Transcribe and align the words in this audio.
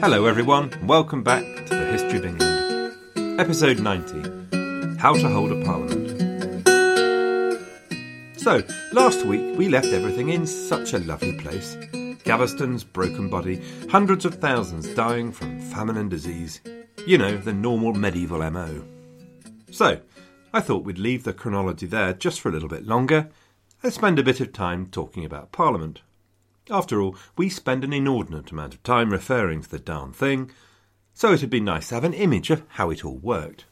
Hello, 0.00 0.24
everyone. 0.24 0.72
Welcome 0.86 1.22
back 1.22 1.44
to 1.66 1.74
the 1.74 1.84
History 1.84 2.20
of 2.20 2.24
England. 2.24 3.38
Episode 3.38 3.80
90 3.80 4.96
How 4.96 5.12
to 5.12 5.28
Hold 5.28 5.52
a 5.52 5.62
Parliament. 5.62 6.08
So, 8.38 8.62
last 8.94 9.26
week 9.26 9.58
we 9.58 9.68
left 9.68 9.88
everything 9.88 10.30
in 10.30 10.46
such 10.46 10.94
a 10.94 11.00
lovely 11.00 11.36
place. 11.36 11.76
Gaveston's 12.24 12.82
broken 12.82 13.28
body, 13.28 13.60
hundreds 13.90 14.24
of 14.24 14.36
thousands 14.36 14.88
dying 14.94 15.32
from 15.32 15.60
famine 15.60 15.98
and 15.98 16.08
disease. 16.08 16.62
You 17.06 17.18
know, 17.18 17.36
the 17.36 17.52
normal 17.52 17.92
medieval 17.92 18.50
MO. 18.50 18.82
So, 19.70 20.00
I 20.54 20.60
thought 20.60 20.84
we'd 20.84 20.96
leave 20.96 21.24
the 21.24 21.34
chronology 21.34 21.84
there 21.84 22.14
just 22.14 22.40
for 22.40 22.48
a 22.48 22.52
little 22.52 22.70
bit 22.70 22.86
longer 22.86 23.28
and 23.82 23.92
spend 23.92 24.18
a 24.18 24.22
bit 24.22 24.40
of 24.40 24.54
time 24.54 24.86
talking 24.86 25.26
about 25.26 25.52
Parliament. 25.52 26.00
After 26.70 27.00
all, 27.00 27.16
we 27.36 27.48
spend 27.48 27.82
an 27.82 27.92
inordinate 27.92 28.52
amount 28.52 28.74
of 28.74 28.82
time 28.82 29.10
referring 29.10 29.62
to 29.62 29.70
the 29.70 29.78
darn 29.78 30.12
thing, 30.12 30.50
so 31.12 31.32
it'd 31.32 31.50
be 31.50 31.60
nice 31.60 31.88
to 31.88 31.96
have 31.96 32.04
an 32.04 32.14
image 32.14 32.50
of 32.50 32.62
how 32.68 32.90
it 32.90 33.04
all 33.04 33.18
worked. 33.18 33.64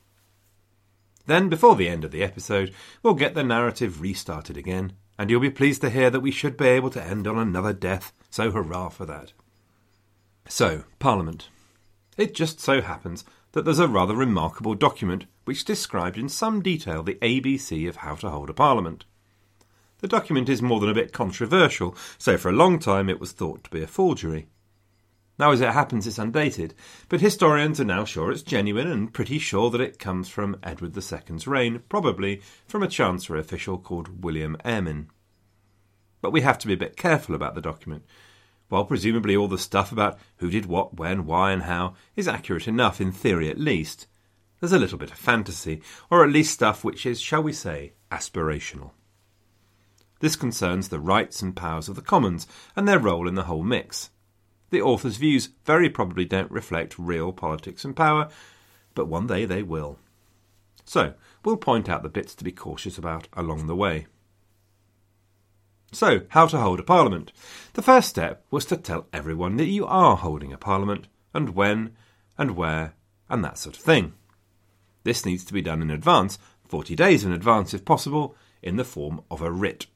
Then, 1.27 1.49
before 1.49 1.77
the 1.77 1.89
end 1.89 2.05
of 2.05 2.11
the 2.11 2.25
episode, 2.25 2.75
we'll 3.03 3.15
get 3.15 3.35
the 3.35 3.45
narrative 3.45 4.01
restarted 4.01 4.57
again, 4.57 4.95
and 5.19 5.31
you'll 5.31 5.41
be 5.41 5.51
pleased 5.51 5.83
to 5.83 5.91
hear 5.91 6.11
that 6.11 6.21
we 6.21 6.31
should 6.31 6.57
be 6.57 6.67
able 6.67 6.91
to 6.91 7.03
end 7.03 7.27
on 7.27 7.39
another 7.39 7.73
death, 7.73 8.13
so 8.31 8.51
hurrah 8.51 8.89
for 8.89 9.05
that. 9.07 9.33
So, 10.49 10.85
Parliament. 10.99 11.51
It 12.17 12.35
just 12.35 12.61
so 12.61 12.81
happens 12.81 13.25
that 13.53 13.65
there's 13.65 13.79
a 13.79 13.87
rather 13.87 14.17
remarkable 14.17 14.75
document 14.75 15.27
which 15.45 15.65
described 15.65 16.19
in 16.19 16.29
some 16.29 16.63
detail 16.63 17.03
the 17.03 17.15
ABC 17.17 17.89
of 17.89 17.97
how 17.97 18.17
to 18.17 18.31
hold 18.31 18.51
a 18.51 18.55
Parliament. 18.55 19.05
The 20.01 20.09
document 20.09 20.49
is 20.49 20.63
more 20.63 20.79
than 20.79 20.91
a 20.91 20.95
bit 20.95 21.13
controversial, 21.13 21.97
so 22.19 22.37
for 22.37 22.51
a 22.51 22.53
long 22.53 22.79
time 22.79 23.09
it 23.09 23.19
was 23.19 23.33
thought 23.33 23.65
to 23.65 23.71
be 23.71 23.83
a 23.83 23.87
forgery. 23.89 24.47
Now, 25.39 25.53
as 25.53 25.61
it 25.61 25.71
happens, 25.71 26.07
it's 26.07 26.19
undated, 26.19 26.75
but 27.09 27.21
historians 27.21 27.81
are 27.81 27.85
now 27.85 28.05
sure 28.05 28.31
it's 28.31 28.43
genuine 28.43 28.89
and 28.89 29.13
pretty 29.13 29.39
sure 29.39 29.71
that 29.71 29.81
it 29.81 29.99
comes 29.99 30.29
from 30.29 30.57
Edward 30.63 30.97
II's 30.97 31.47
reign, 31.47 31.83
probably 31.89 32.43
from 32.67 32.83
a 32.83 32.89
Chancery 32.89 33.41
official 33.41 33.79
called 33.79 34.25
William 34.25 34.57
Airmyn. 34.65 35.07
But 36.21 36.33
we 36.33 36.41
have 36.41 36.59
to 36.59 36.67
be 36.67 36.75
a 36.75 36.79
bit 36.79 36.97
careful 36.97 37.35
about 37.35 37.55
the 37.55 37.61
document. 37.61 38.05
While 38.69 38.85
presumably 38.85 39.37
all 39.37 39.49
the 39.49 39.59
stuff 39.59 39.91
about 39.91 40.19
who 40.39 40.51
did 40.51 40.67
what, 40.67 40.97
when, 40.97 41.25
why, 41.25 41.53
and 41.53 41.63
how 41.63 41.95
is 42.17 42.29
accurate 42.29 42.69
enough, 42.69 43.01
in 43.01 43.13
theory 43.13 43.49
at 43.49 43.59
least, 43.59 44.07
there's 44.61 44.73
a 44.73 44.79
little 44.79 44.99
bit 44.99 45.13
of 45.13 45.19
fantasy, 45.19 45.83
or 46.11 46.25
at 46.25 46.31
least 46.31 46.53
stuff 46.53 46.85
which 46.85 47.07
is, 47.07 47.21
shall 47.21 47.43
we 47.43 47.53
say, 47.53 47.93
aspirational. 48.11 48.91
This 50.21 50.37
concerns 50.37 50.89
the 50.89 50.99
rights 50.99 51.43
and 51.43 51.55
powers 51.55 51.89
of 51.89 51.97
the 51.97 52.03
Commons 52.03 52.47
and 52.75 52.89
their 52.89 52.99
role 52.99 53.29
in 53.29 53.35
the 53.35 53.45
whole 53.45 53.63
mix. 53.63 54.11
The 54.71 54.83
author's 54.83 55.17
views 55.17 55.51
very 55.65 55.89
probably 55.89 56.25
don't 56.25 56.51
reflect 56.51 56.99
real 56.99 57.33
politics 57.33 57.85
and 57.85 57.97
power, 57.97 58.29
but 58.95 59.07
one 59.07 59.27
day 59.27 59.45
they 59.45 59.63
will. 59.63 59.99
So, 60.85 61.15
we'll 61.45 61.57
point 61.57 61.89
out 61.89 62.03
the 62.03 62.09
bits 62.09 62.35
to 62.35 62.45
be 62.45 62.53
cautious 62.53 62.99
about 62.99 63.29
along 63.35 63.67
the 63.67 63.77
way. 63.77 64.07
So, 65.93 66.23
how 66.29 66.47
to 66.47 66.59
hold 66.59 66.81
a 66.81 66.83
parliament? 66.83 67.33
The 67.75 67.83
first 67.83 68.09
step 68.09 68.45
was 68.51 68.67
to 68.67 68.77
tell 68.77 69.07
everyone 69.13 69.57
that 69.57 69.67
you 69.67 69.87
are 69.87 70.17
holding 70.17 70.53
a 70.53 70.59
parliament, 70.59 71.09
and 71.33 71.51
when, 71.51 71.97
and 72.37 72.57
where, 72.57 72.95
and 73.31 73.43
that 73.45 73.57
sort 73.57 73.77
of 73.77 73.83
thing. 73.83 74.13
This 75.05 75.25
needs 75.25 75.45
to 75.45 75.55
be 75.55 75.63
done 75.63 75.81
in 75.81 75.91
advance, 75.91 76.39
40 76.67 76.95
days 76.95 77.25
in 77.25 77.33
advance 77.33 77.73
if 77.73 77.85
possible, 77.87 78.37
in 78.63 78.77
the 78.77 78.85
form 78.85 79.23
of 79.31 79.41
a 79.41 79.51
writ. 79.51 79.87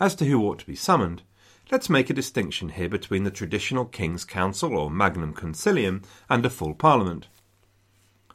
As 0.00 0.14
to 0.14 0.24
who 0.24 0.42
ought 0.46 0.58
to 0.60 0.66
be 0.66 0.74
summoned, 0.74 1.22
let's 1.70 1.90
make 1.90 2.08
a 2.08 2.14
distinction 2.14 2.70
here 2.70 2.88
between 2.88 3.24
the 3.24 3.30
traditional 3.30 3.84
King's 3.84 4.24
Council 4.24 4.74
or 4.74 4.90
Magnum 4.90 5.34
Concilium 5.34 6.02
and 6.30 6.44
a 6.46 6.48
full 6.48 6.72
Parliament. 6.72 7.28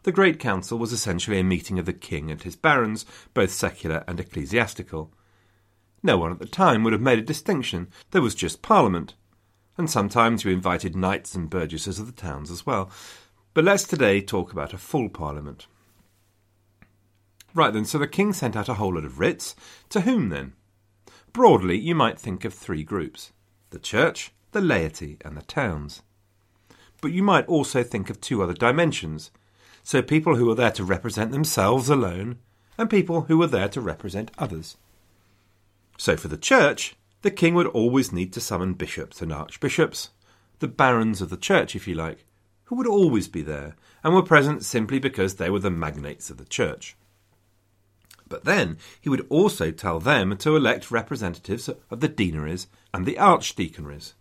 The 0.03 0.11
Great 0.11 0.39
Council 0.39 0.77
was 0.77 0.93
essentially 0.93 1.39
a 1.39 1.43
meeting 1.43 1.79
of 1.79 1.87
the 1.87 1.93
King 1.93 2.29
and 2.29 2.39
his 2.43 2.55
barons, 2.55 3.03
both 3.33 3.49
secular 3.49 4.03
and 4.07 4.19
ecclesiastical. 4.19 5.11
No 6.03 6.19
one 6.19 6.31
at 6.31 6.37
the 6.37 6.45
time 6.45 6.83
would 6.83 6.93
have 6.93 7.01
made 7.01 7.17
a 7.17 7.23
distinction, 7.23 7.87
there 8.11 8.21
was 8.21 8.35
just 8.35 8.61
Parliament, 8.61 9.15
and 9.75 9.89
sometimes 9.89 10.45
you 10.45 10.51
invited 10.51 10.95
knights 10.95 11.33
and 11.33 11.49
burgesses 11.49 11.97
of 11.97 12.05
the 12.05 12.11
towns 12.11 12.51
as 12.51 12.67
well. 12.67 12.91
But 13.55 13.63
let's 13.63 13.85
today 13.85 14.21
talk 14.21 14.51
about 14.51 14.75
a 14.75 14.77
full 14.77 15.09
Parliament. 15.09 15.65
Right 17.55 17.73
then, 17.73 17.85
so 17.85 17.97
the 17.97 18.07
King 18.07 18.33
sent 18.33 18.55
out 18.55 18.69
a 18.69 18.75
whole 18.75 18.93
lot 18.93 19.03
of 19.03 19.19
writs. 19.19 19.55
To 19.89 20.01
whom 20.01 20.29
then? 20.29 20.53
Broadly, 21.35 21.77
you 21.77 21.95
might 21.95 22.17
think 22.17 22.45
of 22.45 22.53
three 22.53 22.85
groups 22.85 23.33
the 23.69 23.77
church, 23.77 24.31
the 24.53 24.61
laity, 24.61 25.17
and 25.25 25.35
the 25.35 25.41
towns. 25.41 26.01
But 27.01 27.11
you 27.11 27.23
might 27.23 27.45
also 27.47 27.83
think 27.83 28.09
of 28.09 28.21
two 28.21 28.41
other 28.41 28.53
dimensions. 28.53 29.31
So, 29.83 30.01
people 30.01 30.37
who 30.37 30.45
were 30.45 30.55
there 30.55 30.71
to 30.71 30.85
represent 30.85 31.33
themselves 31.33 31.89
alone, 31.89 32.37
and 32.77 32.89
people 32.89 33.23
who 33.23 33.37
were 33.37 33.47
there 33.47 33.67
to 33.67 33.81
represent 33.81 34.31
others. 34.37 34.77
So, 35.97 36.15
for 36.15 36.29
the 36.29 36.37
church, 36.37 36.95
the 37.21 37.31
king 37.31 37.53
would 37.55 37.67
always 37.67 38.13
need 38.13 38.31
to 38.31 38.39
summon 38.39 38.73
bishops 38.73 39.21
and 39.21 39.33
archbishops, 39.33 40.11
the 40.59 40.69
barons 40.69 41.21
of 41.21 41.29
the 41.29 41.35
church, 41.35 41.75
if 41.75 41.85
you 41.85 41.95
like, 41.95 42.23
who 42.63 42.75
would 42.75 42.87
always 42.87 43.27
be 43.27 43.41
there 43.41 43.75
and 44.05 44.15
were 44.15 44.23
present 44.23 44.63
simply 44.63 44.99
because 44.99 45.35
they 45.35 45.49
were 45.49 45.59
the 45.59 45.69
magnates 45.69 46.29
of 46.29 46.37
the 46.37 46.45
church. 46.45 46.95
But 48.27 48.45
then 48.45 48.77
he 48.99 49.09
would 49.09 49.25
also 49.29 49.71
tell 49.71 49.99
them 49.99 50.35
to 50.37 50.55
elect 50.55 50.91
representatives 50.91 51.69
of 51.69 51.99
the 51.99 52.07
deaneries 52.07 52.67
and 52.93 53.05
the 53.05 53.15
archdeaconries. 53.15 54.13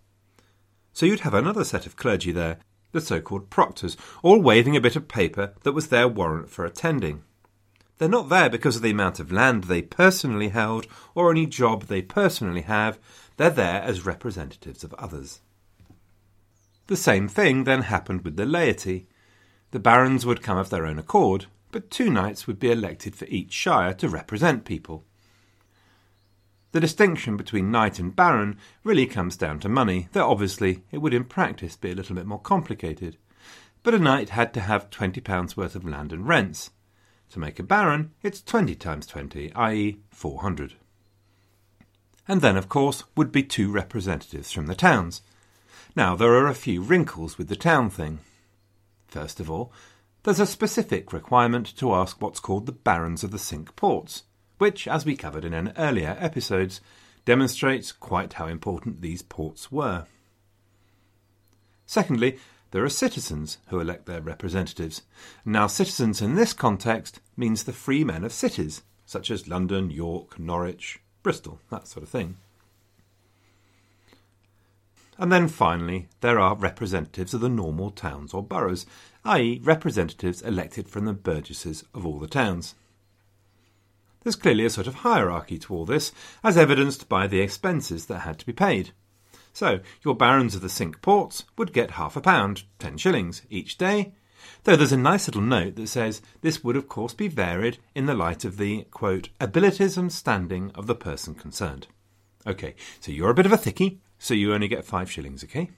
So 0.93 1.07
you'd 1.07 1.21
have 1.21 1.35
another 1.35 1.65
set 1.65 1.87
of 1.87 1.97
clergy 1.97 2.31
there, 2.31 2.59
the 2.93 3.01
so 3.01 3.21
called 3.21 3.51
proctors, 3.51 3.97
all 4.23 4.41
waving 4.41 4.77
a 4.77 4.81
bit 4.81 4.97
of 4.97 5.09
paper 5.09 5.55
that 5.63 5.73
was 5.73 5.89
their 5.89 6.07
warrant 6.07 6.51
for 6.51 6.65
attending. 6.65 7.23
They're 7.99 8.09
not 8.09 8.29
there 8.29 8.51
because 8.51 8.77
of 8.77 8.83
the 8.83 8.91
amount 8.91 9.21
of 9.21 9.33
land 9.33 9.65
they 9.65 9.83
personally 9.83 10.49
held 10.49 10.87
or 11.15 11.31
any 11.31 11.47
job 11.47 11.85
they 11.85 12.03
personally 12.03 12.63
have, 12.63 12.99
they're 13.37 13.51
there 13.51 13.83
as 13.83 14.07
representatives 14.07 14.85
of 14.85 14.95
others. 14.95 15.41
The 16.87 16.97
same 16.97 17.29
thing 17.29 17.65
then 17.65 17.83
happened 17.83 18.23
with 18.23 18.37
the 18.37 18.45
laity. 18.45 19.07
The 19.71 19.79
barons 19.79 20.27
would 20.27 20.43
come 20.43 20.59
of 20.59 20.71
their 20.71 20.87
own 20.87 20.99
accord, 20.99 21.47
but 21.75 21.91
two 21.91 22.09
knights 22.09 22.47
would 22.47 22.61
be 22.61 22.71
elected 22.71 23.17
for 23.17 23.25
each 23.25 23.53
shire 23.53 23.93
to 23.93 24.09
represent 24.09 24.65
people. 24.65 25.05
The 26.71 26.79
distinction 26.79 27.37
between 27.37 27.73
knight 27.73 27.99
and 27.99 28.15
baron 28.15 28.59
really 28.85 29.07
comes 29.07 29.37
down 29.37 29.59
to 29.59 29.69
money, 29.69 30.09
though 30.12 30.31
obviously 30.31 30.85
it 30.93 30.99
would 30.99 31.12
in 31.12 31.25
practice 31.25 31.75
be 31.75 31.91
a 31.91 31.95
little 31.97 32.15
bit 32.15 32.26
more 32.26 32.38
complicated. 32.38 33.17
But 33.82 33.93
a 33.93 33.99
knight 33.99 34.29
had 34.29 34.55
to 34.55 34.61
have 34.61 34.88
twenty 34.88 35.21
pounds 35.21 35.56
worth 35.56 35.75
of 35.75 35.85
land 35.85 36.12
and 36.12 36.29
rents. 36.29 36.71
To 37.31 37.41
make 37.41 37.59
a 37.59 37.65
baron, 37.65 38.12
it's 38.23 38.41
twenty 38.41 38.76
times 38.76 39.05
twenty, 39.05 39.53
i.e., 39.55 39.99
four 40.11 40.43
hundred. 40.43 40.75
And 42.29 42.41
then, 42.41 42.56
of 42.56 42.69
course, 42.69 43.03
would 43.17 43.32
be 43.32 43.43
two 43.43 43.69
representatives 43.69 44.53
from 44.53 44.69
the 44.69 44.76
towns. 44.76 45.23
Now, 45.97 46.15
there 46.15 46.35
are 46.35 46.47
a 46.47 46.55
few 46.55 46.82
wrinkles 46.82 47.37
with 47.37 47.49
the 47.49 47.56
town 47.56 47.91
thing. 47.91 48.21
First 49.09 49.41
of 49.41 49.50
all, 49.50 49.73
there's 50.25 50.41
a 50.41 50.47
specific 50.47 51.12
requirement 51.12 51.76
to 51.76 51.94
ask 51.94 52.21
what's 52.21 52.41
called 52.41 52.65
the 52.65 52.73
Barons 52.73 53.23
of 53.23 53.31
the 53.31 53.38
Cinque 53.38 53.76
Ports, 53.76 54.25
which, 54.56 54.88
as 54.88 55.05
we 55.05 55.17
covered 55.17 55.44
in 55.44 55.53
an 55.53 55.75
earlier 55.76 56.17
episodes, 56.19 56.81
demonstrates 57.26 57.93
quite 57.93 58.35
how 58.35 58.47
important 58.47 59.03
these 59.03 59.21
ports 59.23 59.71
were. 59.71 60.06
Secondly, 61.85 62.38
there 62.71 62.82
are 62.82 62.88
citizens 62.88 63.59
who 63.69 63.81
elect 63.81 64.06
their 64.06 64.23
representatives. 64.23 65.03
Now, 65.44 65.67
citizens 65.67 66.23
in 66.23 66.35
this 66.35 66.55
context 66.55 67.21
means 67.37 67.65
the 67.65 67.73
free 67.73 68.03
men 68.03 68.25
of 68.25 68.32
cities, 68.32 68.82
such 69.05 69.31
as 69.31 69.47
London, 69.47 69.91
York, 69.91 70.38
Norwich, 70.38 71.00
Bristol, 71.23 71.61
that 71.71 71.87
sort 71.87 72.03
of 72.03 72.09
thing. 72.09 72.38
And 75.19 75.31
then 75.31 75.49
finally, 75.49 76.08
there 76.20 76.40
are 76.40 76.56
representatives 76.56 77.34
of 77.34 77.40
the 77.40 77.49
normal 77.49 77.90
towns 77.90 78.34
or 78.34 78.43
boroughs, 78.43 78.87
i.e., 79.25 79.61
representatives 79.62 80.43
elected 80.43 80.88
from 80.88 81.05
the 81.05 81.12
burgesses 81.12 81.84
of 81.94 82.05
all 82.05 82.19
the 82.19 82.26
towns. 82.26 82.75
There's 84.22 84.37
clearly 84.37 84.64
a 84.64 84.70
sort 84.70 84.87
of 84.87 84.96
hierarchy 84.96 85.58
to 85.58 85.75
all 85.75 85.84
this, 85.84 86.11
as 86.43 86.56
evidenced 86.56 87.08
by 87.08 87.26
the 87.26 87.40
expenses 87.40 88.06
that 88.06 88.20
had 88.20 88.38
to 88.38 88.46
be 88.46 88.52
paid. 88.52 88.90
So, 89.52 89.81
your 90.05 90.16
barons 90.16 90.56
of 90.56 90.62
the 90.62 90.69
Cinque 90.69 91.00
Ports 91.00 91.44
would 91.56 91.72
get 91.72 91.93
half 91.93 92.16
a 92.16 92.20
pound, 92.20 92.64
ten 92.78 92.96
shillings, 92.96 93.43
each 93.50 93.78
day, 93.78 94.14
though 94.64 94.76
there's 94.76 94.93
a 94.93 94.96
nice 94.96 95.28
little 95.28 95.43
note 95.43 95.76
that 95.76 95.88
says 95.88 96.22
this 96.40 96.64
would 96.64 96.75
of 96.75 96.88
course 96.88 97.14
be 97.14 97.28
varied 97.28 97.78
in 97.94 98.06
the 98.06 98.14
light 98.14 98.44
of 98.44 98.56
the, 98.56 98.84
quote, 98.90 99.28
abilities 99.40 99.96
and 99.96 100.12
standing 100.12 100.70
of 100.75 100.87
the 100.87 100.94
person 100.94 101.34
concerned. 101.34 101.87
Okay, 102.46 102.75
so 103.00 103.12
you're 103.12 103.31
a 103.31 103.34
bit 103.34 103.46
of 103.46 103.52
a 103.52 103.56
thickie, 103.56 103.99
so 104.25 104.32
you 104.32 104.55
only 104.55 104.69
get 104.69 104.87
five 104.87 105.11
shillings, 105.11 105.44
okay? 105.44 105.69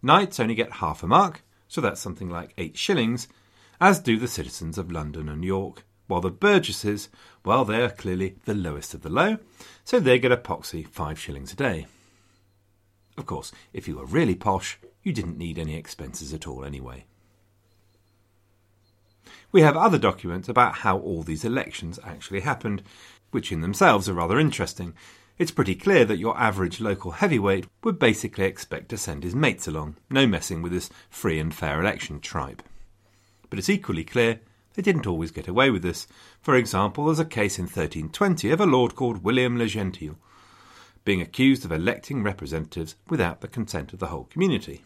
Knights 0.00 0.40
only 0.40 0.54
get 0.54 0.72
half 0.72 1.02
a 1.02 1.06
mark, 1.06 1.44
so 1.68 1.82
that's 1.82 2.00
something 2.00 2.30
like 2.30 2.54
eight 2.56 2.78
shillings, 2.78 3.28
as 3.82 4.00
do 4.00 4.18
the 4.18 4.26
citizens 4.26 4.78
of 4.78 4.90
London 4.90 5.28
and 5.28 5.44
York, 5.44 5.84
while 6.06 6.22
the 6.22 6.30
burgesses, 6.30 7.10
well, 7.44 7.66
they 7.66 7.82
are 7.82 7.90
clearly 7.90 8.36
the 8.46 8.54
lowest 8.54 8.94
of 8.94 9.02
the 9.02 9.10
low, 9.10 9.36
so 9.84 10.00
they 10.00 10.18
get 10.18 10.32
a 10.32 10.38
poxy 10.38 10.88
five 10.88 11.18
shillings 11.18 11.52
a 11.52 11.56
day. 11.56 11.86
Of 13.18 13.26
course, 13.26 13.52
if 13.74 13.86
you 13.86 13.96
were 13.96 14.06
really 14.06 14.34
posh, 14.34 14.78
you 15.02 15.12
didn't 15.12 15.36
need 15.36 15.58
any 15.58 15.76
expenses 15.76 16.32
at 16.32 16.46
all 16.46 16.64
anyway. 16.64 17.04
We 19.52 19.60
have 19.60 19.76
other 19.76 19.98
documents 19.98 20.48
about 20.48 20.76
how 20.76 20.96
all 20.96 21.22
these 21.22 21.44
elections 21.44 22.00
actually 22.02 22.40
happened, 22.40 22.82
which 23.32 23.52
in 23.52 23.60
themselves 23.60 24.08
are 24.08 24.14
rather 24.14 24.38
interesting. 24.40 24.94
It's 25.36 25.50
pretty 25.50 25.74
clear 25.74 26.04
that 26.04 26.18
your 26.18 26.38
average 26.38 26.80
local 26.80 27.12
heavyweight 27.12 27.66
would 27.82 27.98
basically 27.98 28.44
expect 28.44 28.88
to 28.90 28.96
send 28.96 29.24
his 29.24 29.34
mates 29.34 29.66
along, 29.66 29.96
no 30.08 30.26
messing 30.26 30.62
with 30.62 30.72
this 30.72 30.90
free 31.10 31.40
and 31.40 31.52
fair 31.52 31.80
election 31.80 32.20
tribe. 32.20 32.62
But 33.50 33.58
it's 33.58 33.70
equally 33.70 34.04
clear 34.04 34.40
they 34.74 34.82
didn't 34.82 35.06
always 35.06 35.30
get 35.30 35.48
away 35.48 35.70
with 35.70 35.82
this. 35.82 36.06
For 36.40 36.54
example, 36.54 37.06
there's 37.06 37.18
a 37.18 37.24
case 37.24 37.58
in 37.58 37.64
1320 37.64 38.50
of 38.50 38.60
a 38.60 38.66
lord 38.66 38.94
called 38.94 39.24
William 39.24 39.58
le 39.58 39.66
Gentil 39.66 40.16
being 41.04 41.20
accused 41.20 41.64
of 41.64 41.72
electing 41.72 42.22
representatives 42.22 42.96
without 43.08 43.40
the 43.40 43.48
consent 43.48 43.92
of 43.92 43.98
the 43.98 44.06
whole 44.06 44.24
community. 44.24 44.82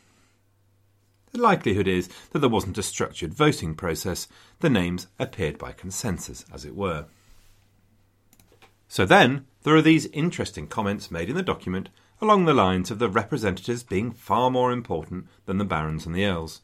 The 1.30 1.38
likelihood 1.38 1.86
is 1.86 2.08
that 2.30 2.40
there 2.40 2.48
wasn't 2.48 2.78
a 2.78 2.82
structured 2.82 3.34
voting 3.34 3.74
process, 3.74 4.28
the 4.60 4.70
names 4.70 5.06
appeared 5.18 5.58
by 5.58 5.72
consensus, 5.72 6.44
as 6.52 6.64
it 6.64 6.74
were. 6.74 7.06
So 8.88 9.04
then, 9.04 9.46
there 9.68 9.76
are 9.76 9.82
these 9.82 10.06
interesting 10.14 10.66
comments 10.66 11.10
made 11.10 11.28
in 11.28 11.36
the 11.36 11.42
document 11.42 11.90
along 12.22 12.46
the 12.46 12.54
lines 12.54 12.90
of 12.90 12.98
the 12.98 13.10
representatives 13.10 13.82
being 13.82 14.10
far 14.10 14.50
more 14.50 14.72
important 14.72 15.26
than 15.44 15.58
the 15.58 15.64
barons 15.66 16.06
and 16.06 16.14
the 16.14 16.24
earls. 16.24 16.62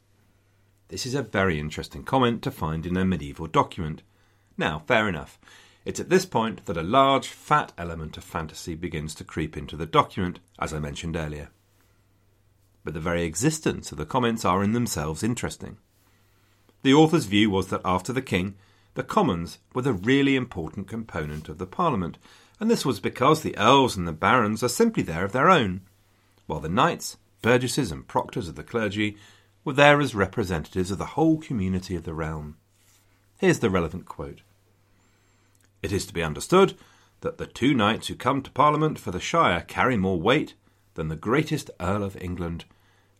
This 0.88 1.04
is 1.04 1.14
a 1.14 1.20
very 1.20 1.60
interesting 1.60 2.02
comment 2.02 2.40
to 2.44 2.50
find 2.50 2.86
in 2.86 2.96
a 2.96 3.04
medieval 3.04 3.46
document. 3.46 4.00
Now, 4.56 4.84
fair 4.86 5.06
enough. 5.06 5.38
It's 5.84 6.00
at 6.00 6.08
this 6.08 6.24
point 6.24 6.64
that 6.64 6.78
a 6.78 6.82
large, 6.82 7.28
fat 7.28 7.72
element 7.76 8.16
of 8.16 8.24
fantasy 8.24 8.74
begins 8.74 9.14
to 9.16 9.22
creep 9.24 9.54
into 9.54 9.76
the 9.76 9.84
document, 9.84 10.40
as 10.58 10.72
I 10.72 10.78
mentioned 10.78 11.14
earlier. 11.14 11.50
But 12.84 12.94
the 12.94 13.00
very 13.00 13.24
existence 13.24 13.92
of 13.92 13.98
the 13.98 14.06
comments 14.06 14.46
are 14.46 14.64
in 14.64 14.72
themselves 14.72 15.22
interesting. 15.22 15.76
The 16.80 16.94
author's 16.94 17.26
view 17.26 17.50
was 17.50 17.66
that 17.66 17.82
after 17.84 18.14
the 18.14 18.22
king, 18.22 18.54
the 18.94 19.02
commons 19.02 19.58
were 19.74 19.82
the 19.82 19.92
really 19.92 20.36
important 20.36 20.88
component 20.88 21.50
of 21.50 21.58
the 21.58 21.66
parliament, 21.66 22.16
and 22.60 22.70
this 22.70 22.84
was 22.84 23.00
because 23.00 23.42
the 23.42 23.56
earls 23.58 23.96
and 23.96 24.06
the 24.06 24.12
barons 24.12 24.62
are 24.62 24.68
simply 24.68 25.02
there 25.02 25.24
of 25.24 25.32
their 25.32 25.50
own, 25.50 25.80
while 26.46 26.60
the 26.60 26.68
knights, 26.68 27.16
burgesses, 27.42 27.90
and 27.90 28.06
proctors 28.06 28.48
of 28.48 28.54
the 28.54 28.62
clergy 28.62 29.16
were 29.64 29.72
there 29.72 30.00
as 30.00 30.14
representatives 30.14 30.90
of 30.90 30.98
the 30.98 31.04
whole 31.06 31.38
community 31.38 31.96
of 31.96 32.04
the 32.04 32.14
realm. 32.14 32.56
Here's 33.38 33.58
the 33.58 33.70
relevant 33.70 34.06
quote. 34.06 34.42
It 35.82 35.92
is 35.92 36.06
to 36.06 36.14
be 36.14 36.22
understood 36.22 36.76
that 37.20 37.38
the 37.38 37.46
two 37.46 37.74
knights 37.74 38.08
who 38.08 38.14
come 38.14 38.42
to 38.42 38.50
Parliament 38.50 38.98
for 38.98 39.10
the 39.10 39.20
shire 39.20 39.62
carry 39.62 39.96
more 39.96 40.20
weight 40.20 40.54
than 40.94 41.08
the 41.08 41.16
greatest 41.16 41.70
Earl 41.80 42.02
of 42.02 42.16
England, 42.22 42.64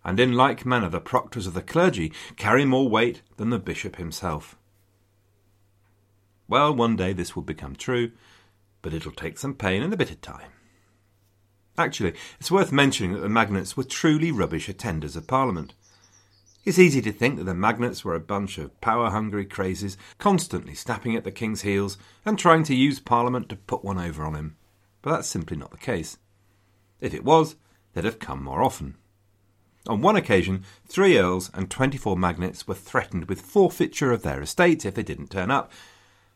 and 0.04 0.20
in 0.20 0.34
like 0.34 0.66
manner 0.66 0.88
the 0.88 1.00
proctors 1.00 1.46
of 1.46 1.54
the 1.54 1.62
clergy 1.62 2.12
carry 2.36 2.64
more 2.64 2.88
weight 2.88 3.22
than 3.36 3.50
the 3.50 3.58
bishop 3.58 3.96
himself. 3.96 4.56
Well, 6.46 6.74
one 6.74 6.96
day 6.96 7.12
this 7.12 7.34
will 7.34 7.42
become 7.42 7.74
true, 7.74 8.12
but 8.84 8.92
it'll 8.92 9.12
take 9.12 9.38
some 9.38 9.54
pain 9.54 9.82
and 9.82 9.94
a 9.94 9.96
bit 9.96 10.10
of 10.10 10.20
time. 10.20 10.50
Actually, 11.78 12.12
it's 12.38 12.50
worth 12.50 12.70
mentioning 12.70 13.14
that 13.14 13.20
the 13.20 13.30
magnates 13.30 13.78
were 13.78 13.82
truly 13.82 14.30
rubbish 14.30 14.68
attenders 14.68 15.16
of 15.16 15.26
Parliament. 15.26 15.72
It's 16.66 16.78
easy 16.78 17.00
to 17.00 17.12
think 17.12 17.38
that 17.38 17.44
the 17.44 17.54
magnates 17.54 18.04
were 18.04 18.14
a 18.14 18.20
bunch 18.20 18.58
of 18.58 18.78
power 18.82 19.08
hungry 19.08 19.46
crazies, 19.46 19.96
constantly 20.18 20.74
snapping 20.74 21.16
at 21.16 21.24
the 21.24 21.32
king's 21.32 21.62
heels 21.62 21.96
and 22.26 22.38
trying 22.38 22.62
to 22.64 22.74
use 22.74 23.00
Parliament 23.00 23.48
to 23.48 23.56
put 23.56 23.82
one 23.82 23.98
over 23.98 24.22
on 24.22 24.34
him. 24.34 24.56
But 25.00 25.12
that's 25.12 25.28
simply 25.28 25.56
not 25.56 25.70
the 25.70 25.78
case. 25.78 26.18
If 27.00 27.14
it 27.14 27.24
was, 27.24 27.56
they'd 27.94 28.04
have 28.04 28.18
come 28.18 28.44
more 28.44 28.62
often. 28.62 28.96
On 29.86 30.02
one 30.02 30.16
occasion, 30.16 30.62
three 30.86 31.18
earls 31.18 31.50
and 31.54 31.70
24 31.70 32.18
magnates 32.18 32.68
were 32.68 32.74
threatened 32.74 33.30
with 33.30 33.40
forfeiture 33.40 34.12
of 34.12 34.22
their 34.22 34.42
estates 34.42 34.84
if 34.84 34.94
they 34.94 35.02
didn't 35.02 35.30
turn 35.30 35.50
up, 35.50 35.72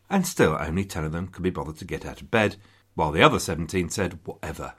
and 0.09 0.25
still 0.25 0.57
only 0.59 0.85
10 0.85 1.03
of 1.05 1.11
them 1.11 1.27
could 1.27 1.43
be 1.43 1.49
bothered 1.49 1.77
to 1.77 1.85
get 1.85 2.05
out 2.05 2.21
of 2.21 2.31
bed, 2.31 2.55
while 2.95 3.11
the 3.11 3.21
other 3.21 3.39
17 3.39 3.89
said, 3.89 4.19
whatever. 4.25 4.73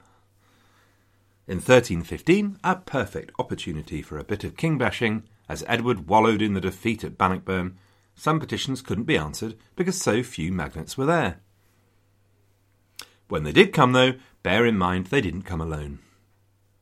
In 1.47 1.57
1315, 1.57 2.59
a 2.63 2.77
perfect 2.77 3.33
opportunity 3.39 4.03
for 4.03 4.19
a 4.19 4.25
bit 4.25 4.45
of 4.45 4.57
king 4.57 4.79
bashing, 4.79 5.25
as 5.49 5.65
Edward 5.67 6.09
wallowed 6.09 6.43
in 6.43 6.55
the 6.55 6.61
defeat 6.61 7.03
at 7.03 7.19
Bannockburn, 7.19 7.77
some 8.15 8.39
petitions 8.39 8.83
couldn't 8.83 9.05
be 9.05 9.17
answered 9.17 9.57
because 9.77 10.01
so 10.01 10.23
few 10.23 10.53
magnates 10.53 10.99
were 10.99 11.07
there. 11.07 11.41
When 13.29 13.45
they 13.45 13.53
did 13.53 13.73
come, 13.73 13.93
though, 13.93 14.15
bear 14.43 14.67
in 14.67 14.77
mind 14.77 15.07
they 15.07 15.21
didn't 15.21 15.43
come 15.43 15.61
alone. 15.61 16.01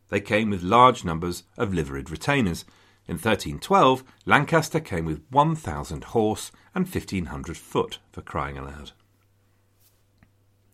They 0.08 0.20
came 0.20 0.50
with 0.50 0.62
large 0.62 1.04
numbers 1.04 1.44
of 1.56 1.72
liveried 1.72 2.10
retainers. 2.10 2.64
In 3.08 3.14
1312, 3.14 4.04
Lancaster 4.26 4.80
came 4.80 5.06
with 5.06 5.24
1,000 5.30 6.04
horse 6.04 6.52
and 6.74 6.84
1,500 6.84 7.56
foot, 7.56 7.98
for 8.12 8.20
crying 8.20 8.58
aloud. 8.58 8.92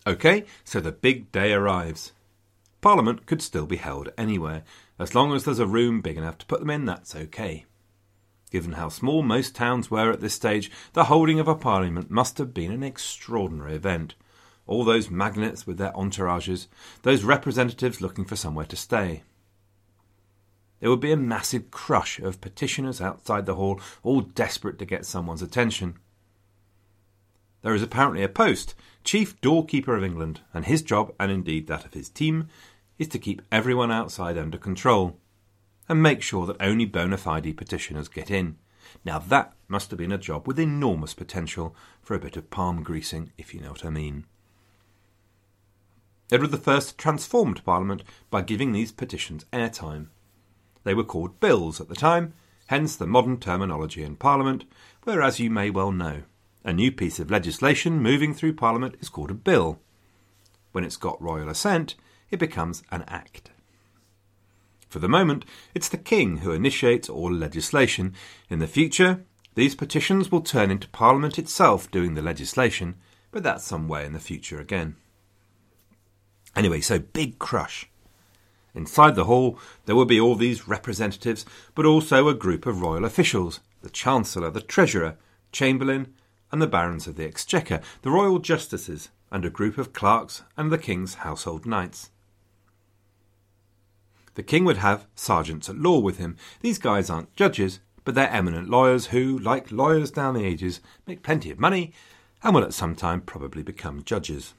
OK, 0.05 0.45
so 0.65 0.81
the 0.81 0.91
big 0.91 1.31
day 1.31 1.53
arrives. 1.53 2.13
Parliament 2.81 3.25
could 3.25 3.41
still 3.41 3.67
be 3.67 3.77
held 3.77 4.11
anywhere. 4.19 4.65
As 4.99 5.15
long 5.15 5.33
as 5.33 5.45
there's 5.45 5.61
a 5.61 5.67
room 5.67 6.01
big 6.01 6.19
enough 6.19 6.37
to 6.39 6.47
put 6.47 6.59
them 6.59 6.71
in, 6.71 6.85
that's 6.85 7.15
OK. 7.15 7.67
Given 8.50 8.73
how 8.73 8.88
small 8.88 9.23
most 9.23 9.55
towns 9.55 9.91
were 9.91 10.11
at 10.11 10.21
this 10.21 10.35
stage, 10.35 10.71
the 10.93 11.05
holding 11.05 11.38
of 11.38 11.49
a 11.49 11.55
parliament 11.55 12.11
must 12.11 12.38
have 12.38 12.53
been 12.53 12.73
an 12.73 12.83
extraordinary 12.83 13.75
event. 13.75 14.17
All 14.67 14.85
those 14.85 15.09
magnates 15.09 15.67
with 15.67 15.79
their 15.79 15.93
entourages, 15.93 16.67
those 17.03 17.23
representatives 17.23 18.00
looking 18.00 18.25
for 18.25 18.37
somewhere 18.37 18.67
to 18.67 18.76
stay. 18.76 19.23
There 20.85 20.91
would 20.91 21.00
be 21.00 21.12
a 21.12 21.17
massive 21.17 21.71
crush 21.71 22.19
of 22.19 22.43
petitioners 22.43 23.00
outside 23.00 23.47
the 23.47 23.55
hall, 23.55 23.81
all 24.03 24.21
desperate 24.21 24.79
to 24.81 24.85
get 24.85 25.07
someone's 25.07 25.41
attention. 25.41 25.95
There 27.62 27.75
is 27.75 27.81
apparently 27.81 28.23
a 28.23 28.29
post, 28.29 28.75
Chief 29.03 29.41
Doorkeeper 29.41 29.97
of 29.97 30.05
England, 30.05 30.43
and 30.53 30.67
his 30.67 30.83
job, 30.83 31.14
and 31.19 31.33
indeed 31.33 31.69
that 31.69 31.87
of 31.87 31.95
his 31.95 32.11
team, 32.11 32.49
is 32.99 33.09
to 33.09 33.19
keep 33.19 33.41
everyone 33.50 33.91
outside 33.91 34.37
under 34.37 34.59
control 34.59 35.19
and 35.88 36.03
make 36.03 36.21
sure 36.21 36.45
that 36.45 36.61
only 36.61 36.85
bona 36.85 37.17
fide 37.17 37.57
petitioners 37.57 38.09
get 38.09 38.31
in. 38.31 38.59
Now 39.07 39.19
that 39.19 39.55
must 39.69 39.91
have 39.91 39.99
been 39.99 40.12
a 40.12 40.19
job 40.19 40.47
with 40.47 40.59
enormous 40.59 41.14
potential 41.14 41.75
for 42.03 42.14
a 42.14 42.21
bit 42.21 42.37
of 42.37 42.50
palm 42.50 42.83
greasing, 42.83 43.33
if 43.38 43.55
you 43.55 43.62
know 43.62 43.71
what 43.71 43.87
I 43.87 43.88
mean. 43.88 44.26
Edward 46.31 46.69
I 46.69 46.81
transformed 46.99 47.64
Parliament 47.64 48.03
by 48.29 48.43
giving 48.43 48.73
these 48.73 48.93
petitions 48.93 49.47
airtime. 49.50 50.09
They 50.85 50.95
were 50.95 51.05
called 51.05 51.41
bills 51.41 51.81
at 51.81 51.88
the 51.88 51.95
time, 51.95 52.35
hence 52.69 52.95
the 52.97 53.07
modern 53.07 53.38
terminology 53.38 54.03
in 54.03 54.17
Parliament, 54.17 54.64
where, 55.03 55.23
as 55.23 55.41
you 55.41 55.50
may 55.50 55.71
well 55.71 55.93
know, 55.93 56.23
a 56.62 56.73
new 56.73 56.93
piece 56.93 57.19
of 57.19 57.31
legislation 57.31 58.00
moving 58.00 58.33
through 58.33 58.55
Parliament 58.55 58.95
is 59.00 59.09
called 59.09 59.31
a 59.31 59.35
bill. 59.35 59.81
When 60.73 60.85
it's 60.85 60.97
got 60.97 61.21
royal 61.21 61.49
assent, 61.49 61.95
it 62.31 62.38
becomes 62.38 62.83
an 62.91 63.05
act. 63.07 63.50
For 64.88 64.99
the 64.99 65.09
moment, 65.09 65.45
it's 65.75 65.88
the 65.88 65.99
King 65.99 66.38
who 66.38 66.53
initiates 66.53 67.09
all 67.09 67.33
legislation. 67.33 68.14
In 68.49 68.61
the 68.61 68.67
future, 68.67 69.25
these 69.55 69.75
petitions 69.75 70.31
will 70.31 70.41
turn 70.41 70.71
into 70.71 70.88
Parliament 70.88 71.38
itself 71.38 71.91
doing 71.91 72.14
the 72.14 72.23
legislation, 72.23 72.97
but 73.31 73.43
that's 73.43 73.64
some 73.64 73.88
way 73.88 74.07
in 74.07 74.12
the 74.12 74.21
future 74.21 74.61
again. 74.61 74.97
Anyway, 76.57 76.81
so 76.81 76.99
big 76.99 77.38
crush. 77.38 77.91
Inside 78.75 79.14
the 79.14 79.25
hall, 79.25 79.59
there 79.87 79.95
would 79.95 80.09
be 80.09 80.21
all 80.21 80.35
these 80.35 80.66
representatives, 80.66 81.47
but 81.75 81.87
also 81.87 82.28
a 82.28 82.35
group 82.35 82.66
of 82.66 82.81
royal 82.81 83.04
officials 83.04 83.61
the 83.83 83.90
Chancellor, 83.90 84.50
the 84.50 84.62
Treasurer, 84.62 85.16
Chamberlain, 85.52 86.14
and 86.50 86.62
the 86.62 86.66
Barons 86.66 87.07
of 87.07 87.16
the 87.16 87.25
Exchequer, 87.26 87.81
the 88.00 88.11
royal 88.11 88.38
justices, 88.38 89.11
and 89.31 89.45
a 89.45 89.50
group 89.50 89.76
of 89.76 89.93
clerks 89.93 90.43
and 90.57 90.73
the 90.73 90.78
King's 90.78 91.14
household 91.16 91.66
knights. 91.66 92.11
The 94.35 94.43
king 94.43 94.64
would 94.64 94.78
have 94.78 95.07
sergeants 95.14 95.69
at 95.69 95.76
law 95.76 95.99
with 95.99 96.19
him. 96.19 96.37
These 96.61 96.78
guys 96.78 97.09
aren't 97.11 97.37
judges, 97.37 97.81
but 98.04 98.14
they're 98.14 98.31
eminent 98.31 98.69
lawyers 98.69 99.07
who, 99.07 99.38
like 99.38 99.71
lawyers 99.71 100.11
down 100.11 100.35
the 100.35 100.45
ages, 100.45 100.81
make 101.07 101.23
plenty 101.23 101.50
of 101.50 101.61
money 101.61 101.93
and 102.43 102.54
will 102.54 102.64
at 102.64 102.75
some 102.75 102.95
time 102.95 103.21
probably 103.21 103.62
become 103.62 104.02
judges. 104.04 104.54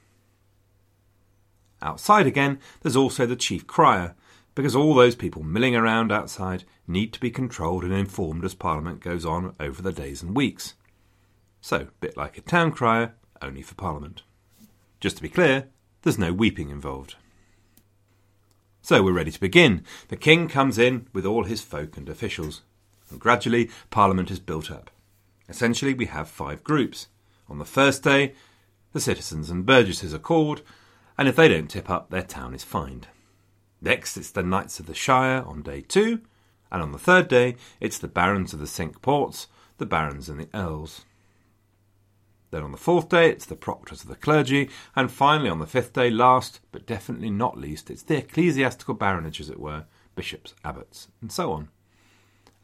Outside 1.82 2.26
again, 2.26 2.58
there's 2.82 2.96
also 2.96 3.26
the 3.26 3.36
chief 3.36 3.66
crier, 3.66 4.14
because 4.54 4.74
all 4.74 4.94
those 4.94 5.14
people 5.14 5.42
milling 5.42 5.76
around 5.76 6.10
outside 6.10 6.64
need 6.86 7.12
to 7.12 7.20
be 7.20 7.30
controlled 7.30 7.84
and 7.84 7.92
informed 7.92 8.44
as 8.44 8.54
Parliament 8.54 9.00
goes 9.00 9.24
on 9.24 9.54
over 9.60 9.82
the 9.82 9.92
days 9.92 10.22
and 10.22 10.34
weeks. 10.34 10.74
So, 11.60 11.88
bit 12.00 12.16
like 12.16 12.38
a 12.38 12.42
town 12.42 12.72
crier, 12.72 13.14
only 13.42 13.62
for 13.62 13.74
Parliament. 13.74 14.22
Just 15.00 15.16
to 15.16 15.22
be 15.22 15.28
clear, 15.28 15.68
there's 16.02 16.18
no 16.18 16.32
weeping 16.32 16.70
involved. 16.70 17.16
So 18.80 19.02
we're 19.02 19.12
ready 19.12 19.32
to 19.32 19.40
begin. 19.40 19.82
The 20.08 20.16
King 20.16 20.46
comes 20.46 20.78
in 20.78 21.08
with 21.12 21.26
all 21.26 21.42
his 21.42 21.60
folk 21.60 21.96
and 21.96 22.08
officials, 22.08 22.62
and 23.10 23.18
gradually 23.18 23.68
Parliament 23.90 24.30
is 24.30 24.38
built 24.38 24.70
up. 24.70 24.92
Essentially, 25.48 25.92
we 25.92 26.06
have 26.06 26.28
five 26.28 26.62
groups. 26.62 27.08
On 27.48 27.58
the 27.58 27.64
first 27.64 28.04
day, 28.04 28.34
the 28.92 29.00
citizens 29.00 29.50
and 29.50 29.66
burgesses 29.66 30.14
are 30.14 30.20
called, 30.20 30.62
and 31.18 31.28
if 31.28 31.36
they 31.36 31.48
don't 31.48 31.68
tip 31.68 31.88
up, 31.90 32.10
their 32.10 32.22
town 32.22 32.54
is 32.54 32.64
fined. 32.64 33.08
Next, 33.80 34.16
it's 34.16 34.30
the 34.30 34.42
Knights 34.42 34.80
of 34.80 34.86
the 34.86 34.94
Shire 34.94 35.42
on 35.46 35.62
day 35.62 35.80
two, 35.80 36.20
and 36.70 36.82
on 36.82 36.92
the 36.92 36.98
third 36.98 37.28
day, 37.28 37.56
it's 37.80 37.98
the 37.98 38.08
Barons 38.08 38.52
of 38.52 38.58
the 38.58 38.66
Cinque 38.66 39.00
Ports, 39.02 39.46
the 39.78 39.86
Barons 39.86 40.28
and 40.28 40.40
the 40.40 40.48
Earls. 40.54 41.04
Then 42.50 42.62
on 42.62 42.72
the 42.72 42.78
fourth 42.78 43.08
day, 43.08 43.28
it's 43.30 43.46
the 43.46 43.56
proctors 43.56 44.02
of 44.02 44.08
the 44.08 44.16
clergy, 44.16 44.70
and 44.94 45.10
finally 45.10 45.50
on 45.50 45.58
the 45.58 45.66
fifth 45.66 45.92
day, 45.92 46.10
last 46.10 46.60
but 46.72 46.86
definitely 46.86 47.30
not 47.30 47.58
least, 47.58 47.90
it's 47.90 48.02
the 48.02 48.16
ecclesiastical 48.16 48.94
baronage, 48.94 49.40
as 49.40 49.50
it 49.50 49.60
were, 49.60 49.84
bishops, 50.14 50.54
abbots, 50.64 51.08
and 51.20 51.30
so 51.30 51.52
on. 51.52 51.68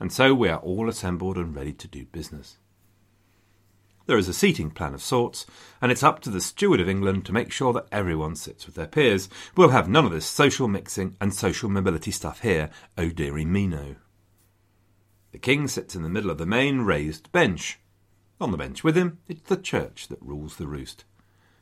And 0.01 0.13
so 0.13 0.35
we 0.35 0.49
are 0.49 0.59
all 0.59 0.89
assembled 0.89 1.37
and 1.37 1.55
ready 1.55 1.73
to 1.75 1.89
do 1.89 2.07
business. 2.07 2.57
There 4.07 4.19
is 4.19 4.29
a 4.29 4.35
seating 4.35 4.71
plan 4.71 4.95
of 4.95 5.03
sorts, 5.03 5.47
and 5.81 5.93
it's 5.93 6.03
up 6.03 6.21
to 6.21 6.31
the 6.31 6.41
steward 6.41 6.81
of 6.81 6.89
England 6.89 7.25
to 7.27 7.33
make 7.33 7.53
sure 7.53 7.73
that 7.73 7.87
everyone 7.93 8.35
sits 8.35 8.67
with 8.67 8.75
their 8.75 8.87
peers. 8.87 9.29
We'll 9.57 9.69
have 9.69 9.89
none 9.89 10.05
of 10.05 10.13
this 10.13 10.27
social 10.27 10.67
mixing 10.67 11.17
and 11.21 11.33
social 11.33 11.69
mobility 11.69 12.11
stuff 12.11 12.41
here, 12.41 12.71
oh 12.99 13.11
dearie 13.11 13.45
me 13.45 13.67
no. 13.67 13.97
The 15.31 15.39
king 15.39 15.69
sits 15.69 15.95
in 15.95 16.03
the 16.03 16.09
middle 16.09 16.31
of 16.31 16.39
the 16.39 16.47
main 16.47 16.81
raised 16.81 17.31
bench. 17.33 17.79
On 18.41 18.51
the 18.51 18.59
bench 18.59 18.83
with 18.83 18.97
him, 18.97 19.19
it's 19.29 19.49
the 19.49 19.57
church 19.57 20.09
that 20.09 20.21
rules 20.21 20.57
the 20.57 20.67
roost. 20.67 21.05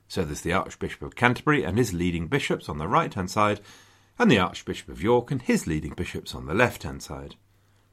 So 0.08 0.24
there's 0.24 0.40
the 0.40 0.54
Archbishop 0.54 1.02
of 1.02 1.14
Canterbury 1.14 1.62
and 1.62 1.78
his 1.78 1.92
leading 1.92 2.26
bishops 2.26 2.68
on 2.68 2.78
the 2.78 2.88
right 2.88 3.12
hand 3.12 3.30
side, 3.30 3.60
and 4.18 4.30
the 4.30 4.38
Archbishop 4.38 4.88
of 4.88 5.02
York 5.02 5.30
and 5.30 5.40
his 5.40 5.66
leading 5.66 5.92
bishops 5.92 6.34
on 6.34 6.46
the 6.46 6.54
left 6.54 6.82
hand 6.82 7.02
side. 7.02 7.36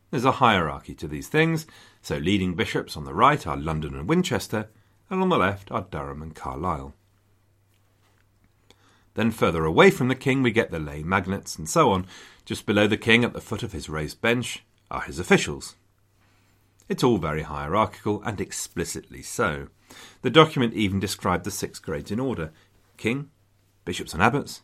There's 0.09 0.25
a 0.25 0.33
hierarchy 0.33 0.95
to 0.95 1.07
these 1.07 1.27
things, 1.27 1.67
so 2.01 2.17
leading 2.17 2.55
bishops 2.55 2.95
on 2.95 3.03
the 3.03 3.13
right 3.13 3.45
are 3.45 3.57
London 3.57 3.93
and 3.93 4.07
Winchester, 4.07 4.69
and 5.09 5.21
on 5.21 5.29
the 5.29 5.37
left 5.37 5.71
are 5.71 5.87
Durham 5.89 6.21
and 6.21 6.33
Carlisle. 6.33 6.93
Then 9.15 9.31
further 9.31 9.65
away 9.65 9.89
from 9.89 10.09
the 10.09 10.15
king 10.15 10.43
we 10.43 10.51
get 10.51 10.69
the 10.69 10.79
lay 10.79 11.01
magnates 11.01 11.57
and 11.57 11.67
so 11.67 11.91
on. 11.91 12.05
Just 12.45 12.67
below 12.67 12.87
the 12.87 12.97
king 12.97 13.23
at 13.23 13.33
the 13.33 13.41
foot 13.41 13.63
of 13.63 13.71
his 13.71 13.89
raised 13.89 14.21
bench 14.21 14.63
are 14.91 15.01
his 15.01 15.17
officials. 15.17 15.75
It's 16.87 17.03
all 17.03 17.17
very 17.17 17.41
hierarchical 17.41 18.21
and 18.23 18.39
explicitly 18.39 19.23
so. 19.23 19.69
The 20.21 20.29
document 20.29 20.75
even 20.75 20.99
described 20.99 21.45
the 21.45 21.51
six 21.51 21.79
grades 21.79 22.11
in 22.11 22.19
order 22.19 22.51
king, 22.97 23.29
bishops 23.85 24.13
and 24.13 24.21
abbots, 24.21 24.61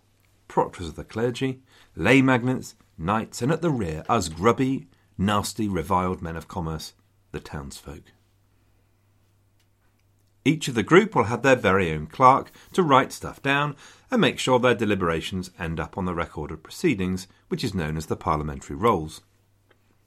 proctors 0.48 0.88
of 0.88 0.96
the 0.96 1.04
clergy, 1.04 1.62
lay 1.96 2.22
magnates, 2.22 2.76
knights, 2.98 3.42
and 3.42 3.52
at 3.52 3.62
the 3.62 3.72
rear 3.72 4.04
us 4.08 4.30
grubby, 4.30 4.88
nasty, 5.18 5.68
reviled 5.68 6.22
men 6.22 6.36
of 6.36 6.48
commerce, 6.48 6.94
the 7.32 7.40
townsfolk. 7.40 8.12
Each 10.46 10.68
of 10.68 10.76
the 10.76 10.84
group 10.84 11.16
will 11.16 11.26
have 11.26 11.42
their 11.42 11.56
very 11.56 11.92
own 11.92 12.08
clerk 12.08 12.52
to 12.74 12.84
write 12.84 13.14
stuff 13.14 13.42
down 13.42 13.76
and 14.12 14.20
make 14.20 14.40
sure 14.40 14.60
their 14.60 14.76
deliberations 14.76 15.52
end 15.58 15.80
up 15.80 15.98
on 15.98 16.06
the 16.06 16.14
record 16.14 16.52
of 16.52 16.64
proceedings, 16.64 17.28
which 17.48 17.64
is 17.64 17.74
known 17.74 17.96
as 17.96 18.08
the 18.08 18.18
parliamentary 18.18 18.76
rolls. 18.76 19.22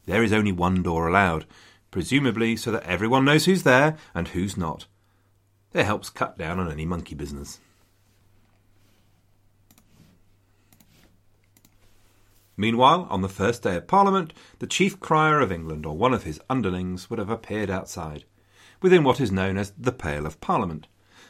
There 0.05 0.23
is 0.23 0.33
only 0.33 0.53
one 0.53 0.83
door 0.83 1.09
allowed, 1.09 1.47
presumably 1.91 2.55
so 2.57 2.71
that 2.71 2.85
everyone 2.85 3.25
knows 3.25 3.47
who's 3.47 3.63
there 3.63 3.97
and 4.15 4.29
who's 4.29 4.57
not. 4.57 4.87
It 5.73 5.85
helps 5.85 6.11
cut 6.11 6.39
down 6.39 6.61
on 6.61 6.71
any 6.71 6.85
monkey 6.85 7.15
business. 7.15 7.59
Meanwhile, 12.57 13.07
on 13.11 13.21
the 13.21 13.29
first 13.29 13.63
day 13.63 13.77
of 13.77 13.87
Parliament, 13.87 14.33
the 14.59 14.67
chief 14.67 14.99
crier 14.99 15.41
of 15.41 15.53
England 15.53 15.85
or 15.85 15.97
one 15.97 16.15
of 16.15 16.25
his 16.25 16.41
underlings 16.49 17.11
would 17.11 17.19
have 17.19 17.29
appeared 17.29 17.69
outside, 17.69 18.25
within 18.81 19.05
what 19.05 19.21
is 19.21 19.31
known 19.31 19.59
as 19.59 19.73
the 19.77 19.93
Pale 19.93 20.27
of 20.27 20.41
Parliament, 20.41 20.87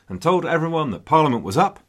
and 0.08 0.22
told 0.22 0.46
everyone 0.46 0.90
that 0.92 1.04
Parliament 1.04 1.42
was 1.42 1.56
up, 1.56 1.80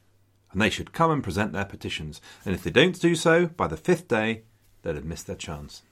and 0.52 0.62
they 0.62 0.72
should 0.72 0.94
come 0.94 1.12
and 1.12 1.24
present 1.24 1.54
their 1.54 1.66
petitions, 1.66 2.20
and 2.46 2.56
if 2.56 2.64
they 2.64 2.72
don't 2.72 3.00
do 3.00 3.14
so 3.14 3.46
by 3.46 3.68
the 3.68 3.78
fifth 3.78 4.08
day, 4.08 4.44
they'd 4.82 4.96
have 4.96 5.06
missed 5.06 5.28
their 5.28 5.36
chance. 5.36 5.84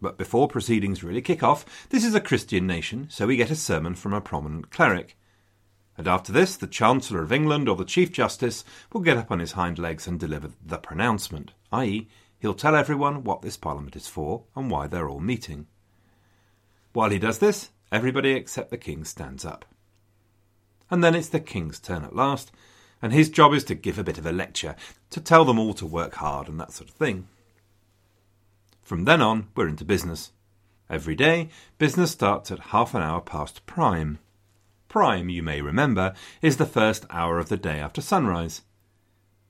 But 0.00 0.18
before 0.18 0.48
proceedings 0.48 1.04
really 1.04 1.22
kick 1.22 1.42
off, 1.42 1.88
this 1.90 2.04
is 2.04 2.14
a 2.14 2.20
Christian 2.20 2.66
nation, 2.66 3.06
so 3.10 3.26
we 3.26 3.36
get 3.36 3.50
a 3.50 3.56
sermon 3.56 3.94
from 3.94 4.12
a 4.12 4.20
prominent 4.20 4.70
cleric. 4.70 5.16
And 5.98 6.06
after 6.06 6.32
this, 6.32 6.56
the 6.56 6.66
Chancellor 6.66 7.22
of 7.22 7.32
England 7.32 7.68
or 7.68 7.76
the 7.76 7.84
Chief 7.84 8.12
Justice 8.12 8.64
will 8.92 9.00
get 9.00 9.16
up 9.16 9.30
on 9.30 9.38
his 9.38 9.52
hind 9.52 9.78
legs 9.78 10.06
and 10.06 10.20
deliver 10.20 10.50
the 10.64 10.78
pronouncement, 10.78 11.52
i.e., 11.72 12.08
he'll 12.38 12.54
tell 12.54 12.76
everyone 12.76 13.24
what 13.24 13.42
this 13.42 13.56
Parliament 13.56 13.96
is 13.96 14.06
for 14.06 14.44
and 14.54 14.70
why 14.70 14.86
they're 14.86 15.08
all 15.08 15.20
meeting. 15.20 15.66
While 16.92 17.10
he 17.10 17.18
does 17.18 17.38
this, 17.38 17.70
everybody 17.90 18.32
except 18.32 18.70
the 18.70 18.76
King 18.76 19.04
stands 19.04 19.44
up. 19.44 19.64
And 20.90 21.02
then 21.02 21.14
it's 21.14 21.28
the 21.28 21.40
King's 21.40 21.80
turn 21.80 22.04
at 22.04 22.14
last, 22.14 22.52
and 23.02 23.12
his 23.12 23.30
job 23.30 23.52
is 23.54 23.64
to 23.64 23.74
give 23.74 23.98
a 23.98 24.04
bit 24.04 24.18
of 24.18 24.26
a 24.26 24.32
lecture, 24.32 24.76
to 25.10 25.20
tell 25.20 25.44
them 25.44 25.58
all 25.58 25.74
to 25.74 25.86
work 25.86 26.14
hard 26.14 26.48
and 26.48 26.60
that 26.60 26.72
sort 26.72 26.90
of 26.90 26.94
thing. 26.96 27.26
From 28.82 29.04
then 29.04 29.20
on, 29.20 29.48
we're 29.56 29.68
into 29.68 29.84
business. 29.84 30.32
Every 30.88 31.16
day, 31.16 31.48
business 31.78 32.12
starts 32.12 32.52
at 32.52 32.70
half 32.70 32.94
an 32.94 33.02
hour 33.02 33.20
past 33.20 33.66
prime. 33.66 34.18
Prime, 34.96 35.28
you 35.28 35.42
may 35.42 35.60
remember, 35.60 36.14
is 36.40 36.56
the 36.56 36.64
first 36.64 37.04
hour 37.10 37.38
of 37.38 37.50
the 37.50 37.58
day 37.58 37.80
after 37.80 38.00
sunrise. 38.00 38.62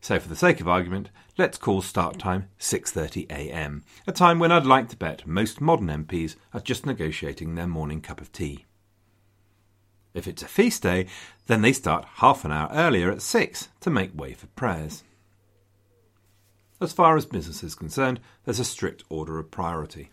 So 0.00 0.18
for 0.18 0.28
the 0.28 0.34
sake 0.34 0.60
of 0.60 0.66
argument, 0.66 1.10
let's 1.38 1.56
call 1.56 1.82
start 1.82 2.18
time 2.18 2.48
6:30 2.58 3.30
a.m., 3.30 3.84
a 4.08 4.10
time 4.10 4.40
when 4.40 4.50
I'd 4.50 4.66
like 4.66 4.88
to 4.88 4.96
bet 4.96 5.24
most 5.24 5.60
modern 5.60 5.86
MPs 5.86 6.34
are 6.52 6.58
just 6.58 6.84
negotiating 6.84 7.54
their 7.54 7.68
morning 7.68 8.00
cup 8.00 8.20
of 8.20 8.32
tea. 8.32 8.64
If 10.14 10.26
it's 10.26 10.42
a 10.42 10.48
feast 10.48 10.82
day, 10.82 11.06
then 11.46 11.62
they 11.62 11.72
start 11.72 12.08
half 12.16 12.44
an 12.44 12.50
hour 12.50 12.68
earlier 12.72 13.12
at 13.12 13.22
6 13.22 13.68
to 13.82 13.88
make 13.88 14.18
way 14.18 14.34
for 14.34 14.48
prayers. 14.48 15.04
As 16.80 16.92
far 16.92 17.16
as 17.16 17.24
business 17.24 17.62
is 17.62 17.76
concerned, 17.76 18.18
there's 18.44 18.58
a 18.58 18.64
strict 18.64 19.04
order 19.08 19.38
of 19.38 19.52
priority. 19.52 20.10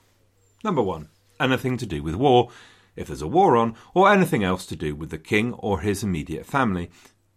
Number 0.63 0.83
one, 0.83 1.09
anything 1.39 1.77
to 1.77 1.87
do 1.87 2.03
with 2.03 2.13
war, 2.13 2.51
if 2.95 3.07
there's 3.07 3.21
a 3.21 3.27
war 3.27 3.57
on, 3.57 3.75
or 3.93 4.11
anything 4.11 4.43
else 4.43 4.65
to 4.67 4.75
do 4.75 4.95
with 4.95 5.09
the 5.09 5.17
king 5.17 5.53
or 5.53 5.81
his 5.81 6.03
immediate 6.03 6.45
family. 6.45 6.89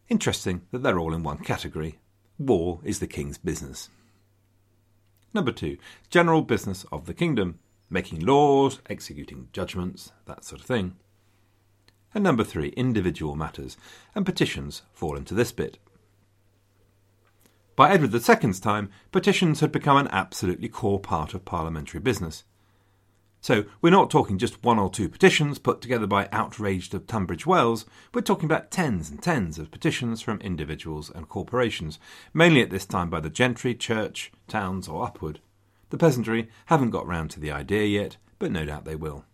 Interesting 0.08 0.62
that 0.70 0.82
they're 0.82 0.98
all 0.98 1.14
in 1.14 1.22
one 1.22 1.38
category. 1.38 1.98
War 2.38 2.80
is 2.84 2.98
the 2.98 3.06
king's 3.06 3.38
business. 3.38 3.88
Number 5.32 5.52
two, 5.52 5.76
general 6.10 6.42
business 6.42 6.84
of 6.92 7.06
the 7.06 7.14
kingdom, 7.14 7.58
making 7.90 8.20
laws, 8.20 8.80
executing 8.88 9.48
judgments, 9.52 10.12
that 10.26 10.44
sort 10.44 10.60
of 10.60 10.66
thing. 10.66 10.96
And 12.14 12.24
number 12.24 12.44
three, 12.44 12.68
individual 12.70 13.36
matters, 13.36 13.76
and 14.14 14.24
petitions 14.24 14.82
fall 14.92 15.16
into 15.16 15.34
this 15.34 15.52
bit. 15.52 15.78
By 17.76 17.90
Edward 17.90 18.14
II's 18.14 18.58
time, 18.58 18.90
petitions 19.12 19.60
had 19.60 19.70
become 19.70 19.98
an 19.98 20.08
absolutely 20.10 20.68
core 20.68 20.98
part 20.98 21.34
of 21.34 21.44
parliamentary 21.44 22.00
business. 22.00 22.44
So 23.40 23.64
we're 23.80 23.90
not 23.90 24.10
talking 24.10 24.38
just 24.38 24.64
one 24.64 24.78
or 24.78 24.90
two 24.90 25.08
petitions 25.08 25.58
put 25.58 25.80
together 25.80 26.06
by 26.06 26.28
outraged 26.32 26.94
of 26.94 27.06
Tunbridge 27.06 27.46
Wells, 27.46 27.86
we're 28.12 28.20
talking 28.22 28.46
about 28.46 28.70
tens 28.70 29.08
and 29.08 29.22
tens 29.22 29.58
of 29.58 29.70
petitions 29.70 30.20
from 30.20 30.40
individuals 30.40 31.10
and 31.10 31.28
corporations, 31.28 31.98
mainly 32.34 32.60
at 32.60 32.70
this 32.70 32.86
time 32.86 33.08
by 33.08 33.20
the 33.20 33.30
gentry, 33.30 33.74
church, 33.74 34.32
towns, 34.48 34.88
or 34.88 35.04
upward. 35.04 35.40
The 35.90 35.98
peasantry 35.98 36.48
haven't 36.66 36.90
got 36.90 37.06
round 37.06 37.30
to 37.32 37.40
the 37.40 37.52
idea 37.52 37.84
yet, 37.84 38.16
but 38.38 38.50
no 38.50 38.64
doubt 38.64 38.84
they 38.84 38.96
will. 38.96 39.24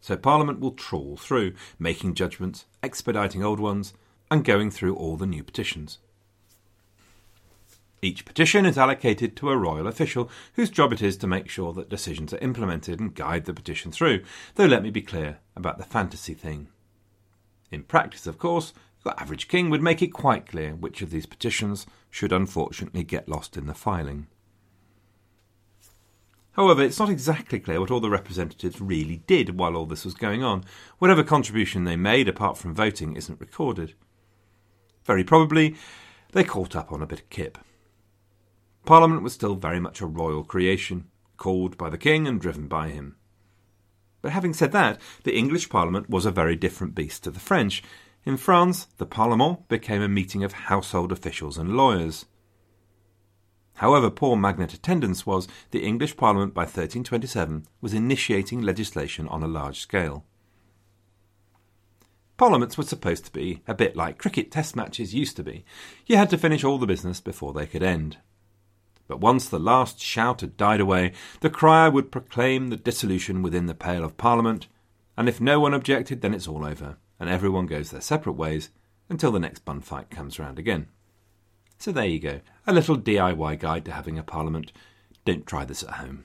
So 0.00 0.16
Parliament 0.16 0.60
will 0.60 0.72
trawl 0.72 1.16
through, 1.16 1.54
making 1.78 2.14
judgments, 2.14 2.66
expediting 2.82 3.42
old 3.42 3.60
ones, 3.60 3.94
and 4.30 4.44
going 4.44 4.70
through 4.70 4.96
all 4.96 5.16
the 5.16 5.26
new 5.26 5.42
petitions. 5.42 5.98
Each 8.02 8.24
petition 8.24 8.64
is 8.64 8.78
allocated 8.78 9.36
to 9.36 9.50
a 9.50 9.56
royal 9.56 9.86
official 9.86 10.30
whose 10.54 10.70
job 10.70 10.92
it 10.92 11.02
is 11.02 11.18
to 11.18 11.26
make 11.26 11.50
sure 11.50 11.74
that 11.74 11.90
decisions 11.90 12.32
are 12.32 12.38
implemented 12.38 12.98
and 12.98 13.14
guide 13.14 13.44
the 13.44 13.52
petition 13.52 13.92
through, 13.92 14.22
though 14.54 14.64
let 14.64 14.82
me 14.82 14.90
be 14.90 15.02
clear 15.02 15.38
about 15.54 15.76
the 15.76 15.84
fantasy 15.84 16.32
thing. 16.32 16.68
In 17.70 17.82
practice, 17.82 18.26
of 18.26 18.38
course, 18.38 18.72
your 19.04 19.18
average 19.20 19.48
king 19.48 19.68
would 19.68 19.82
make 19.82 20.00
it 20.00 20.14
quite 20.14 20.46
clear 20.46 20.74
which 20.74 21.02
of 21.02 21.10
these 21.10 21.26
petitions 21.26 21.86
should 22.08 22.32
unfortunately 22.32 23.04
get 23.04 23.28
lost 23.28 23.56
in 23.56 23.66
the 23.66 23.74
filing. 23.74 24.26
However, 26.52 26.82
it's 26.82 26.98
not 26.98 27.10
exactly 27.10 27.60
clear 27.60 27.80
what 27.80 27.90
all 27.90 28.00
the 28.00 28.10
representatives 28.10 28.80
really 28.80 29.18
did 29.26 29.58
while 29.58 29.76
all 29.76 29.86
this 29.86 30.04
was 30.04 30.14
going 30.14 30.42
on. 30.42 30.64
Whatever 30.98 31.22
contribution 31.22 31.84
they 31.84 31.96
made, 31.96 32.28
apart 32.28 32.58
from 32.58 32.74
voting, 32.74 33.16
isn't 33.16 33.40
recorded. 33.40 33.94
Very 35.04 35.22
probably, 35.22 35.76
they 36.32 36.44
caught 36.44 36.74
up 36.74 36.92
on 36.92 37.02
a 37.02 37.06
bit 37.06 37.20
of 37.20 37.30
kip. 37.30 37.58
Parliament 38.84 39.22
was 39.22 39.32
still 39.32 39.54
very 39.54 39.80
much 39.80 40.00
a 40.00 40.06
royal 40.06 40.44
creation, 40.44 41.06
called 41.36 41.76
by 41.76 41.88
the 41.90 41.98
king 41.98 42.26
and 42.26 42.40
driven 42.40 42.66
by 42.68 42.88
him. 42.88 43.16
But 44.22 44.32
having 44.32 44.52
said 44.52 44.72
that, 44.72 45.00
the 45.24 45.36
English 45.36 45.68
Parliament 45.68 46.10
was 46.10 46.26
a 46.26 46.30
very 46.30 46.56
different 46.56 46.94
beast 46.94 47.24
to 47.24 47.30
the 47.30 47.40
French. 47.40 47.82
In 48.24 48.36
France, 48.36 48.86
the 48.98 49.06
Parlement 49.06 49.68
became 49.68 50.02
a 50.02 50.08
meeting 50.08 50.44
of 50.44 50.52
household 50.52 51.10
officials 51.12 51.56
and 51.56 51.76
lawyers. 51.76 52.26
However 53.74 54.10
poor 54.10 54.36
magnet 54.36 54.74
attendance 54.74 55.24
was, 55.24 55.48
the 55.70 55.84
English 55.84 56.18
Parliament 56.18 56.52
by 56.52 56.62
1327 56.62 57.66
was 57.80 57.94
initiating 57.94 58.60
legislation 58.60 59.26
on 59.28 59.42
a 59.42 59.48
large 59.48 59.80
scale. 59.80 60.26
Parliaments 62.36 62.76
were 62.76 62.84
supposed 62.84 63.24
to 63.24 63.32
be 63.32 63.62
a 63.66 63.74
bit 63.74 63.96
like 63.96 64.18
cricket 64.18 64.50
test 64.50 64.76
matches 64.76 65.14
used 65.14 65.36
to 65.36 65.42
be. 65.42 65.64
You 66.06 66.16
had 66.16 66.30
to 66.30 66.38
finish 66.38 66.64
all 66.64 66.78
the 66.78 66.86
business 66.86 67.20
before 67.20 67.54
they 67.54 67.66
could 67.66 67.82
end. 67.82 68.18
But 69.10 69.20
once 69.20 69.48
the 69.48 69.58
last 69.58 69.98
shout 69.98 70.40
had 70.40 70.56
died 70.56 70.80
away, 70.80 71.10
the 71.40 71.50
crier 71.50 71.90
would 71.90 72.12
proclaim 72.12 72.68
the 72.68 72.76
dissolution 72.76 73.42
within 73.42 73.66
the 73.66 73.74
pale 73.74 74.04
of 74.04 74.16
Parliament, 74.16 74.68
and 75.16 75.28
if 75.28 75.40
no 75.40 75.58
one 75.58 75.74
objected, 75.74 76.20
then 76.20 76.32
it's 76.32 76.46
all 76.46 76.64
over, 76.64 76.96
and 77.18 77.28
everyone 77.28 77.66
goes 77.66 77.90
their 77.90 78.00
separate 78.00 78.34
ways 78.34 78.70
until 79.08 79.32
the 79.32 79.40
next 79.40 79.64
bun 79.64 79.80
fight 79.80 80.10
comes 80.10 80.38
round 80.38 80.60
again. 80.60 80.86
So 81.76 81.90
there 81.90 82.06
you 82.06 82.20
go. 82.20 82.40
A 82.68 82.72
little 82.72 82.96
DIY 82.96 83.58
guide 83.58 83.84
to 83.86 83.90
having 83.90 84.16
a 84.16 84.22
parliament. 84.22 84.70
Don't 85.24 85.44
try 85.44 85.64
this 85.64 85.82
at 85.82 85.94
home. 85.94 86.22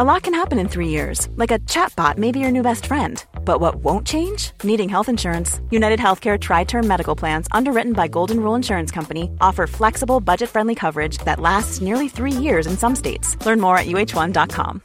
A 0.00 0.04
lot 0.04 0.22
can 0.22 0.34
happen 0.34 0.60
in 0.60 0.68
three 0.68 0.90
years, 0.90 1.28
like 1.34 1.50
a 1.50 1.58
chatbot 1.66 2.18
may 2.18 2.30
be 2.30 2.38
your 2.38 2.52
new 2.52 2.62
best 2.62 2.86
friend. 2.86 3.24
But 3.44 3.60
what 3.60 3.82
won't 3.82 4.06
change? 4.06 4.52
Needing 4.62 4.88
health 4.88 5.08
insurance. 5.08 5.60
United 5.70 5.98
Healthcare 5.98 6.38
Tri 6.38 6.62
Term 6.62 6.86
Medical 6.86 7.16
Plans, 7.16 7.48
underwritten 7.50 7.94
by 7.94 8.06
Golden 8.06 8.38
Rule 8.38 8.54
Insurance 8.54 8.92
Company, 8.92 9.28
offer 9.40 9.66
flexible, 9.66 10.20
budget 10.20 10.50
friendly 10.50 10.76
coverage 10.76 11.18
that 11.24 11.40
lasts 11.40 11.80
nearly 11.80 12.08
three 12.08 12.30
years 12.30 12.68
in 12.68 12.76
some 12.76 12.94
states. 12.94 13.44
Learn 13.44 13.60
more 13.60 13.76
at 13.76 13.86
uh1.com. 13.86 14.82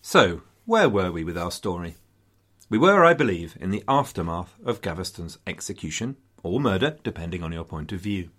So, 0.00 0.40
where 0.64 0.88
were 0.88 1.12
we 1.12 1.22
with 1.22 1.36
our 1.36 1.50
story? 1.50 1.96
We 2.70 2.78
were, 2.78 3.04
I 3.04 3.12
believe, 3.12 3.58
in 3.60 3.72
the 3.72 3.84
aftermath 3.86 4.54
of 4.64 4.80
Gaveston's 4.80 5.36
execution, 5.46 6.16
or 6.42 6.60
murder, 6.60 6.96
depending 7.02 7.42
on 7.42 7.52
your 7.52 7.64
point 7.64 7.92
of 7.92 8.00
view. 8.00 8.30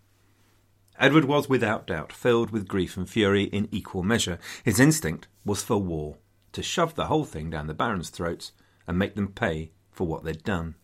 Edward 0.99 1.25
was 1.25 1.47
without 1.47 1.87
doubt 1.87 2.11
filled 2.11 2.51
with 2.51 2.67
grief 2.67 2.97
and 2.97 3.09
fury 3.09 3.43
in 3.43 3.69
equal 3.71 4.03
measure. 4.03 4.37
His 4.63 4.81
instinct 4.81 5.29
was 5.45 5.63
for 5.63 5.77
war, 5.77 6.17
to 6.51 6.61
shove 6.61 6.95
the 6.95 7.05
whole 7.05 7.23
thing 7.23 7.49
down 7.49 7.67
the 7.67 7.73
barons' 7.73 8.09
throats 8.09 8.51
and 8.85 8.99
make 8.99 9.15
them 9.15 9.29
pay 9.29 9.71
for 9.91 10.05
what 10.05 10.25
they'd 10.25 10.43
done. 10.43 10.75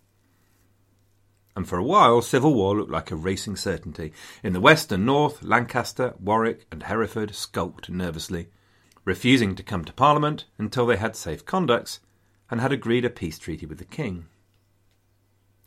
And 1.55 1.67
for 1.67 1.77
a 1.77 1.84
while, 1.84 2.22
civil 2.22 2.53
war 2.53 2.77
looked 2.77 2.91
like 2.91 3.12
a 3.12 3.15
racing 3.15 3.57
certainty. 3.57 4.13
In 4.43 4.53
the 4.53 4.62
west 4.62 4.91
and 4.91 5.05
north, 5.05 5.43
Lancaster, 5.43 6.13
Warwick, 6.19 6.65
and 6.72 6.84
Hereford 6.84 7.36
skulked 7.36 7.89
nervously, 7.89 8.48
refusing 9.03 9.55
to 9.55 9.63
come 9.63 9.86
to 9.86 9.93
Parliament 9.93 10.45
until 10.57 10.86
they 10.86 10.98
had 10.98 11.15
safe 11.15 11.45
conducts 11.45 12.00
and 12.50 12.62
had 12.62 12.72
agreed 12.72 13.05
a 13.05 13.10
peace 13.10 13.39
treaty 13.39 13.65
with 13.65 13.79
the 13.79 13.86
king. 13.86 14.27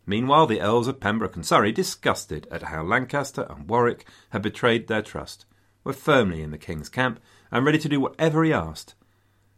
Meanwhile, 0.09 0.47
the 0.47 0.62
Earls 0.62 0.88
of 0.88 1.00
Pembroke 1.00 1.37
and 1.37 1.45
Surrey, 1.45 1.71
disgusted 1.71 2.49
at 2.50 2.62
how 2.62 2.83
Lancaster 2.83 3.47
and 3.50 3.69
Warwick 3.69 4.09
had 4.31 4.41
betrayed 4.41 4.88
their 4.88 5.03
trust, 5.03 5.44
were 5.85 5.92
firmly 5.92 6.40
in 6.40 6.51
the 6.51 6.57
king's 6.57 6.88
camp 6.88 7.21
and 7.53 7.66
ready 7.66 7.77
to 7.77 7.90
do 7.90 8.01
whatever 8.01 8.42
he 8.42 8.51
asked 8.51 8.94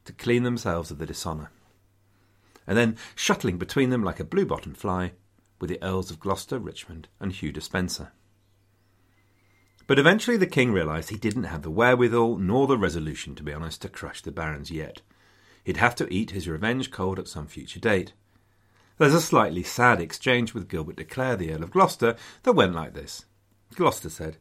to 0.07 0.13
clean 0.13 0.43
themselves 0.43 0.91
of 0.91 0.99
the 0.99 1.07
dishonour. 1.07 1.53
And 2.67 2.77
then, 2.77 2.97
shuttling 3.15 3.59
between 3.59 3.91
them 3.91 4.03
like 4.03 4.19
a 4.19 4.25
blue 4.25 4.45
bottom 4.45 4.75
fly, 4.75 5.13
were 5.61 5.69
the 5.69 5.81
Earls 5.85 6.11
of 6.11 6.19
Gloucester, 6.19 6.59
Richmond, 6.59 7.07
and 7.21 7.31
Hugh 7.31 7.53
Despencer. 7.53 8.11
But 9.87 10.01
eventually 10.01 10.37
the 10.37 10.49
king 10.49 10.73
realised 10.73 11.11
he 11.11 11.17
didn't 11.17 11.45
have 11.45 11.63
the 11.63 11.71
wherewithal 11.71 12.39
nor 12.39 12.67
the 12.67 12.77
resolution, 12.77 13.37
to 13.37 13.45
be 13.45 13.53
honest, 13.53 13.83
to 13.83 13.89
crush 13.89 14.21
the 14.21 14.33
barons 14.33 14.73
yet. 14.73 15.01
He'd 15.63 15.77
have 15.77 15.95
to 15.95 16.13
eat 16.13 16.33
his 16.33 16.49
revenge 16.49 16.91
cold 16.91 17.21
at 17.21 17.29
some 17.29 17.47
future 17.47 17.79
date. 17.79 18.15
There's 19.01 19.15
a 19.15 19.21
slightly 19.23 19.63
sad 19.63 19.99
exchange 19.99 20.53
with 20.53 20.69
Gilbert 20.69 20.97
de 20.97 21.05
Clare, 21.05 21.35
the 21.35 21.55
Earl 21.55 21.63
of 21.63 21.71
Gloucester, 21.71 22.17
that 22.43 22.53
went 22.53 22.75
like 22.75 22.93
this. 22.93 23.25
Gloucester 23.75 24.11
said, 24.11 24.37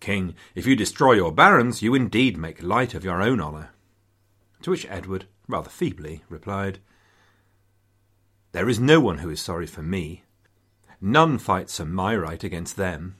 King, 0.00 0.34
if 0.54 0.66
you 0.66 0.74
destroy 0.74 1.12
your 1.12 1.30
barons, 1.30 1.82
you 1.82 1.94
indeed 1.94 2.38
make 2.38 2.62
light 2.62 2.94
of 2.94 3.04
your 3.04 3.20
own 3.20 3.38
honour. 3.38 3.68
To 4.62 4.70
which 4.70 4.86
Edward, 4.88 5.26
rather 5.46 5.68
feebly, 5.68 6.24
replied, 6.30 6.78
There 8.52 8.66
is 8.66 8.80
no 8.80 8.98
one 8.98 9.18
who 9.18 9.28
is 9.28 9.42
sorry 9.42 9.66
for 9.66 9.82
me. 9.82 10.22
None 10.98 11.36
fights 11.36 11.76
for 11.76 11.84
my 11.84 12.16
right 12.16 12.42
against 12.42 12.78
them. 12.78 13.16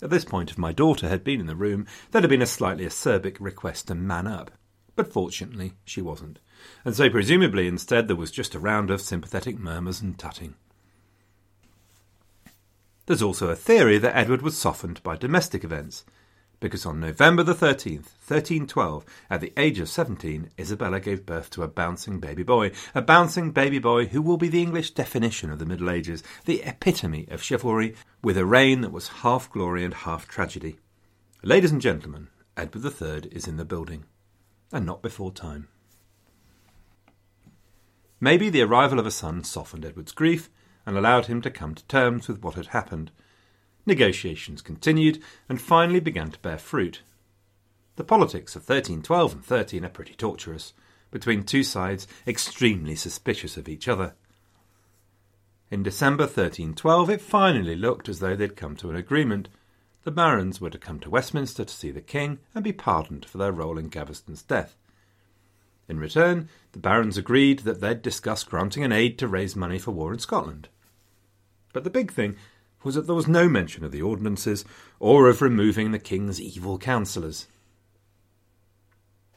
At 0.00 0.10
this 0.10 0.24
point, 0.24 0.52
if 0.52 0.58
my 0.58 0.70
daughter 0.70 1.08
had 1.08 1.24
been 1.24 1.40
in 1.40 1.46
the 1.46 1.56
room, 1.56 1.88
there'd 2.12 2.22
have 2.22 2.30
been 2.30 2.40
a 2.40 2.46
slightly 2.46 2.86
acerbic 2.86 3.36
request 3.40 3.88
to 3.88 3.96
man 3.96 4.28
up. 4.28 4.52
But 4.94 5.12
fortunately, 5.12 5.72
she 5.84 6.00
wasn't, 6.00 6.38
and 6.84 6.94
so 6.94 7.08
presumably 7.08 7.66
instead 7.66 8.08
there 8.08 8.16
was 8.16 8.30
just 8.30 8.54
a 8.54 8.58
round 8.58 8.90
of 8.90 9.00
sympathetic 9.00 9.58
murmurs 9.58 10.00
and 10.00 10.18
tutting. 10.18 10.54
There's 13.06 13.22
also 13.22 13.48
a 13.48 13.56
theory 13.56 13.98
that 13.98 14.16
Edward 14.16 14.42
was 14.42 14.56
softened 14.56 15.02
by 15.02 15.16
domestic 15.16 15.64
events, 15.64 16.04
because 16.60 16.86
on 16.86 17.00
November 17.00 17.42
the 17.42 17.54
13th, 17.54 18.06
1312, 18.26 19.04
at 19.28 19.40
the 19.40 19.52
age 19.56 19.80
of 19.80 19.88
17, 19.88 20.50
Isabella 20.58 21.00
gave 21.00 21.26
birth 21.26 21.50
to 21.50 21.64
a 21.64 21.68
bouncing 21.68 22.20
baby 22.20 22.44
boy, 22.44 22.70
a 22.94 23.02
bouncing 23.02 23.50
baby 23.50 23.80
boy 23.80 24.06
who 24.06 24.22
will 24.22 24.36
be 24.36 24.48
the 24.48 24.62
English 24.62 24.92
definition 24.92 25.50
of 25.50 25.58
the 25.58 25.66
Middle 25.66 25.90
Ages, 25.90 26.22
the 26.44 26.62
epitome 26.62 27.26
of 27.30 27.42
chivalry, 27.42 27.96
with 28.22 28.38
a 28.38 28.46
reign 28.46 28.80
that 28.82 28.92
was 28.92 29.08
half 29.08 29.50
glory 29.50 29.84
and 29.84 29.92
half 29.92 30.28
tragedy. 30.28 30.78
Ladies 31.42 31.72
and 31.72 31.82
gentlemen, 31.82 32.28
Edward 32.56 32.84
III 32.84 33.28
is 33.32 33.48
in 33.48 33.56
the 33.56 33.64
building 33.64 34.04
and 34.70 34.86
not 34.86 35.02
before 35.02 35.32
time. 35.32 35.66
Maybe 38.24 38.50
the 38.50 38.62
arrival 38.62 39.00
of 39.00 39.06
a 39.06 39.10
son 39.10 39.42
softened 39.42 39.84
Edward's 39.84 40.12
grief 40.12 40.48
and 40.86 40.96
allowed 40.96 41.26
him 41.26 41.42
to 41.42 41.50
come 41.50 41.74
to 41.74 41.84
terms 41.86 42.28
with 42.28 42.40
what 42.40 42.54
had 42.54 42.68
happened. 42.68 43.10
Negotiations 43.84 44.62
continued 44.62 45.20
and 45.48 45.60
finally 45.60 45.98
began 45.98 46.30
to 46.30 46.38
bear 46.38 46.56
fruit. 46.56 47.02
The 47.96 48.04
politics 48.04 48.54
of 48.54 48.62
1312 48.62 49.32
and 49.32 49.44
13 49.44 49.84
are 49.84 49.88
pretty 49.88 50.14
tortuous, 50.14 50.72
between 51.10 51.42
two 51.42 51.64
sides 51.64 52.06
extremely 52.24 52.94
suspicious 52.94 53.56
of 53.56 53.68
each 53.68 53.88
other. 53.88 54.14
In 55.72 55.82
December 55.82 56.26
1312, 56.26 57.10
it 57.10 57.20
finally 57.20 57.74
looked 57.74 58.08
as 58.08 58.20
though 58.20 58.36
they'd 58.36 58.54
come 58.54 58.76
to 58.76 58.90
an 58.90 58.94
agreement 58.94 59.48
the 60.04 60.12
barons 60.12 60.60
were 60.60 60.70
to 60.70 60.78
come 60.78 61.00
to 61.00 61.10
Westminster 61.10 61.64
to 61.64 61.74
see 61.74 61.90
the 61.90 62.00
king 62.00 62.38
and 62.54 62.62
be 62.62 62.72
pardoned 62.72 63.24
for 63.24 63.38
their 63.38 63.50
role 63.50 63.78
in 63.78 63.88
Gaveston's 63.88 64.44
death. 64.44 64.76
In 65.88 65.98
return, 65.98 66.48
the 66.72 66.78
barons 66.78 67.18
agreed 67.18 67.60
that 67.60 67.80
they'd 67.80 68.02
discuss 68.02 68.44
granting 68.44 68.84
an 68.84 68.92
aid 68.92 69.18
to 69.18 69.28
raise 69.28 69.56
money 69.56 69.78
for 69.78 69.90
war 69.90 70.12
in 70.12 70.18
Scotland. 70.18 70.68
But 71.72 71.84
the 71.84 71.90
big 71.90 72.12
thing 72.12 72.36
was 72.82 72.94
that 72.94 73.06
there 73.06 73.14
was 73.14 73.28
no 73.28 73.48
mention 73.48 73.84
of 73.84 73.92
the 73.92 74.02
ordinances 74.02 74.64
or 74.98 75.28
of 75.28 75.42
removing 75.42 75.92
the 75.92 75.98
king's 75.98 76.40
evil 76.40 76.78
counsellors. 76.78 77.46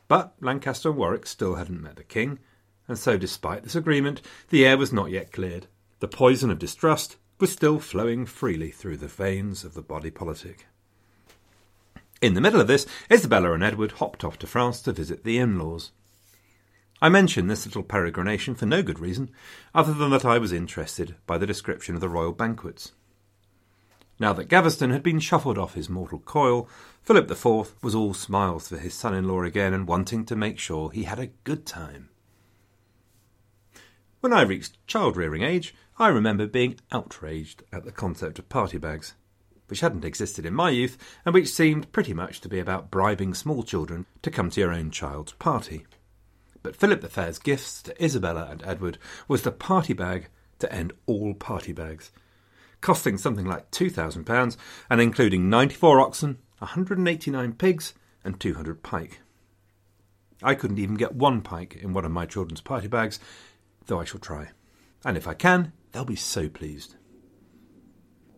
But 0.07 0.35
Lancaster 0.39 0.89
and 0.89 0.97
Warwick 0.97 1.25
still 1.25 1.55
hadn't 1.55 1.81
met 1.81 1.95
the 1.95 2.03
king, 2.03 2.39
and 2.87 2.97
so 2.97 3.17
despite 3.17 3.63
this 3.63 3.75
agreement, 3.75 4.21
the 4.49 4.65
air 4.65 4.77
was 4.77 4.93
not 4.93 5.09
yet 5.09 5.31
cleared. 5.31 5.67
The 5.99 6.07
poison 6.07 6.51
of 6.51 6.59
distrust 6.59 7.17
was 7.39 7.51
still 7.51 7.79
flowing 7.79 8.25
freely 8.25 8.71
through 8.71 8.97
the 8.97 9.07
veins 9.07 9.63
of 9.63 9.73
the 9.73 9.81
body 9.81 10.11
politic. 10.11 10.67
In 12.21 12.33
the 12.33 12.41
middle 12.41 12.61
of 12.61 12.67
this, 12.67 12.85
Isabella 13.11 13.53
and 13.53 13.63
Edward 13.63 13.93
hopped 13.93 14.23
off 14.23 14.39
to 14.39 14.47
France 14.47 14.81
to 14.81 14.93
visit 14.93 15.23
the 15.23 15.37
in 15.37 15.59
laws. 15.59 15.91
I 17.01 17.09
mention 17.09 17.47
this 17.47 17.65
little 17.65 17.83
peregrination 17.83 18.55
for 18.55 18.65
no 18.65 18.81
good 18.81 18.99
reason, 18.99 19.29
other 19.73 19.93
than 19.93 20.11
that 20.11 20.23
I 20.25 20.37
was 20.37 20.53
interested 20.53 21.15
by 21.27 21.37
the 21.37 21.45
description 21.45 21.93
of 21.93 22.01
the 22.01 22.09
royal 22.09 22.31
banquets. 22.31 22.93
Now 24.17 24.31
that 24.33 24.47
Gaveston 24.47 24.91
had 24.91 25.03
been 25.03 25.19
shuffled 25.19 25.57
off 25.57 25.73
his 25.73 25.89
mortal 25.89 26.19
coil, 26.19 26.69
Philip 27.03 27.29
IV 27.29 27.83
was 27.83 27.93
all 27.93 28.13
smiles 28.13 28.69
for 28.69 28.77
his 28.77 28.93
son 28.93 29.13
in 29.13 29.27
law 29.27 29.43
again 29.43 29.73
and 29.73 29.87
wanting 29.87 30.23
to 30.25 30.37
make 30.37 30.57
sure 30.57 30.89
he 30.89 31.03
had 31.03 31.19
a 31.19 31.31
good 31.43 31.65
time. 31.65 32.09
When 34.21 34.31
I 34.31 34.43
reached 34.43 34.77
child 34.87 35.17
rearing 35.17 35.43
age, 35.43 35.75
I 35.99 36.07
remember 36.07 36.47
being 36.47 36.79
outraged 36.91 37.63
at 37.73 37.83
the 37.83 37.91
concept 37.91 38.39
of 38.39 38.47
party 38.47 38.77
bags, 38.77 39.15
which 39.67 39.81
hadn't 39.81 40.05
existed 40.05 40.45
in 40.45 40.53
my 40.53 40.69
youth 40.69 40.97
and 41.25 41.33
which 41.33 41.49
seemed 41.49 41.91
pretty 41.91 42.13
much 42.13 42.39
to 42.41 42.49
be 42.49 42.59
about 42.59 42.89
bribing 42.89 43.33
small 43.33 43.63
children 43.63 44.05
to 44.21 44.31
come 44.31 44.49
to 44.49 44.61
your 44.61 44.73
own 44.73 44.91
child's 44.91 45.33
party. 45.33 45.85
But 46.65 46.75
Philip 46.75 47.01
the 47.01 47.09
Fair's 47.09 47.37
gifts 47.37 47.83
to 47.83 48.03
Isabella 48.03 48.47
and 48.49 48.63
Edward 48.65 48.97
was 49.27 49.43
the 49.43 49.51
party 49.51 49.93
bag 49.93 50.29
to 50.57 50.73
end 50.73 50.93
all 51.05 51.35
party 51.35 51.73
bags, 51.73 52.11
costing 52.81 53.19
something 53.19 53.45
like 53.45 53.69
£2,000 53.69 54.57
and 54.89 54.99
including 54.99 55.47
94 55.47 55.99
oxen, 55.99 56.39
189 56.57 57.53
pigs, 57.53 57.93
and 58.23 58.39
200 58.39 58.81
pike. 58.81 59.19
I 60.41 60.55
couldn't 60.55 60.79
even 60.79 60.95
get 60.95 61.13
one 61.13 61.41
pike 61.41 61.75
in 61.75 61.93
one 61.93 62.03
of 62.03 62.11
my 62.11 62.25
children's 62.25 62.61
party 62.61 62.87
bags, 62.87 63.19
though 63.85 63.99
I 63.99 64.05
shall 64.05 64.19
try. 64.19 64.49
And 65.05 65.17
if 65.17 65.27
I 65.27 65.35
can, 65.35 65.71
they'll 65.91 66.03
be 66.03 66.15
so 66.15 66.49
pleased. 66.49 66.95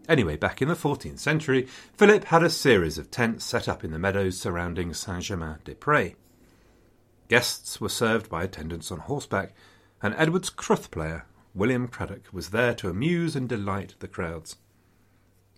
Anyway, 0.10 0.36
back 0.36 0.62
in 0.62 0.68
the 0.68 0.76
14th 0.76 1.20
century, 1.20 1.66
Philip 1.94 2.26
had 2.26 2.44
a 2.44 2.50
series 2.50 2.98
of 2.98 3.10
tents 3.10 3.46
set 3.46 3.70
up 3.70 3.86
in 3.86 3.92
the 3.92 3.98
meadows 3.98 4.38
surrounding 4.38 4.94
Saint 4.94 5.24
Germain 5.24 5.60
des 5.63 5.76
Prés. 5.76 6.16
Guests 7.28 7.82
were 7.82 7.90
served 7.90 8.30
by 8.30 8.44
attendants 8.44 8.92
on 8.92 9.00
horseback, 9.00 9.54
and 10.02 10.16
Edward's 10.18 10.50
crwth 10.50 10.90
player, 10.92 11.26
William 11.54 11.88
Craddock, 11.88 12.32
was 12.32 12.52
there 12.52 12.74
to 12.76 12.90
amuse 12.90 13.36
and 13.36 13.50
delight 13.50 13.96
the 14.00 14.08
crowds. 14.08 14.58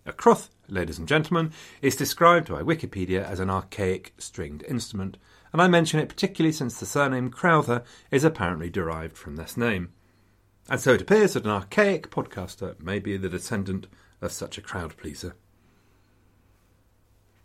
A 0.05 0.11
crwth, 0.13 0.49
ladies 0.67 0.97
and 0.97 1.07
gentlemen, 1.07 1.51
is 1.81 1.95
described 1.95 2.49
by 2.49 2.63
Wikipedia 2.63 3.23
as 3.23 3.39
an 3.39 3.49
archaic 3.49 4.13
stringed 4.17 4.63
instrument, 4.63 5.17
and 5.53 5.61
I 5.61 5.67
mention 5.67 5.99
it 5.99 6.09
particularly 6.09 6.53
since 6.53 6.79
the 6.79 6.85
surname 6.87 7.29
Crowther 7.29 7.83
is 8.09 8.23
apparently 8.23 8.69
derived 8.71 9.17
from 9.17 9.35
this 9.35 9.55
name. 9.55 9.89
And 10.69 10.79
so 10.79 10.93
it 10.93 11.01
appears 11.01 11.33
that 11.33 11.45
an 11.45 11.51
archaic 11.51 12.09
podcaster 12.09 12.79
may 12.81 12.99
be 12.99 13.17
the 13.17 13.29
descendant 13.29 13.87
of 14.21 14.31
such 14.31 14.57
a 14.57 14.61
crowd 14.61 14.97
pleaser. 14.97 15.35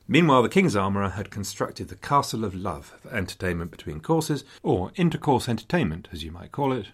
Meanwhile, 0.07 0.43
the 0.43 0.51
King's 0.51 0.77
Armourer 0.77 1.11
had 1.11 1.31
constructed 1.31 1.89
the 1.89 1.97
Castle 1.97 2.45
of 2.45 2.55
Love 2.55 2.95
for 3.01 3.11
entertainment 3.11 3.71
between 3.71 4.01
courses, 4.01 4.45
or 4.63 4.93
intercourse 4.97 5.49
entertainment, 5.49 6.09
as 6.13 6.23
you 6.23 6.31
might 6.31 6.53
call 6.53 6.73
it, 6.73 6.89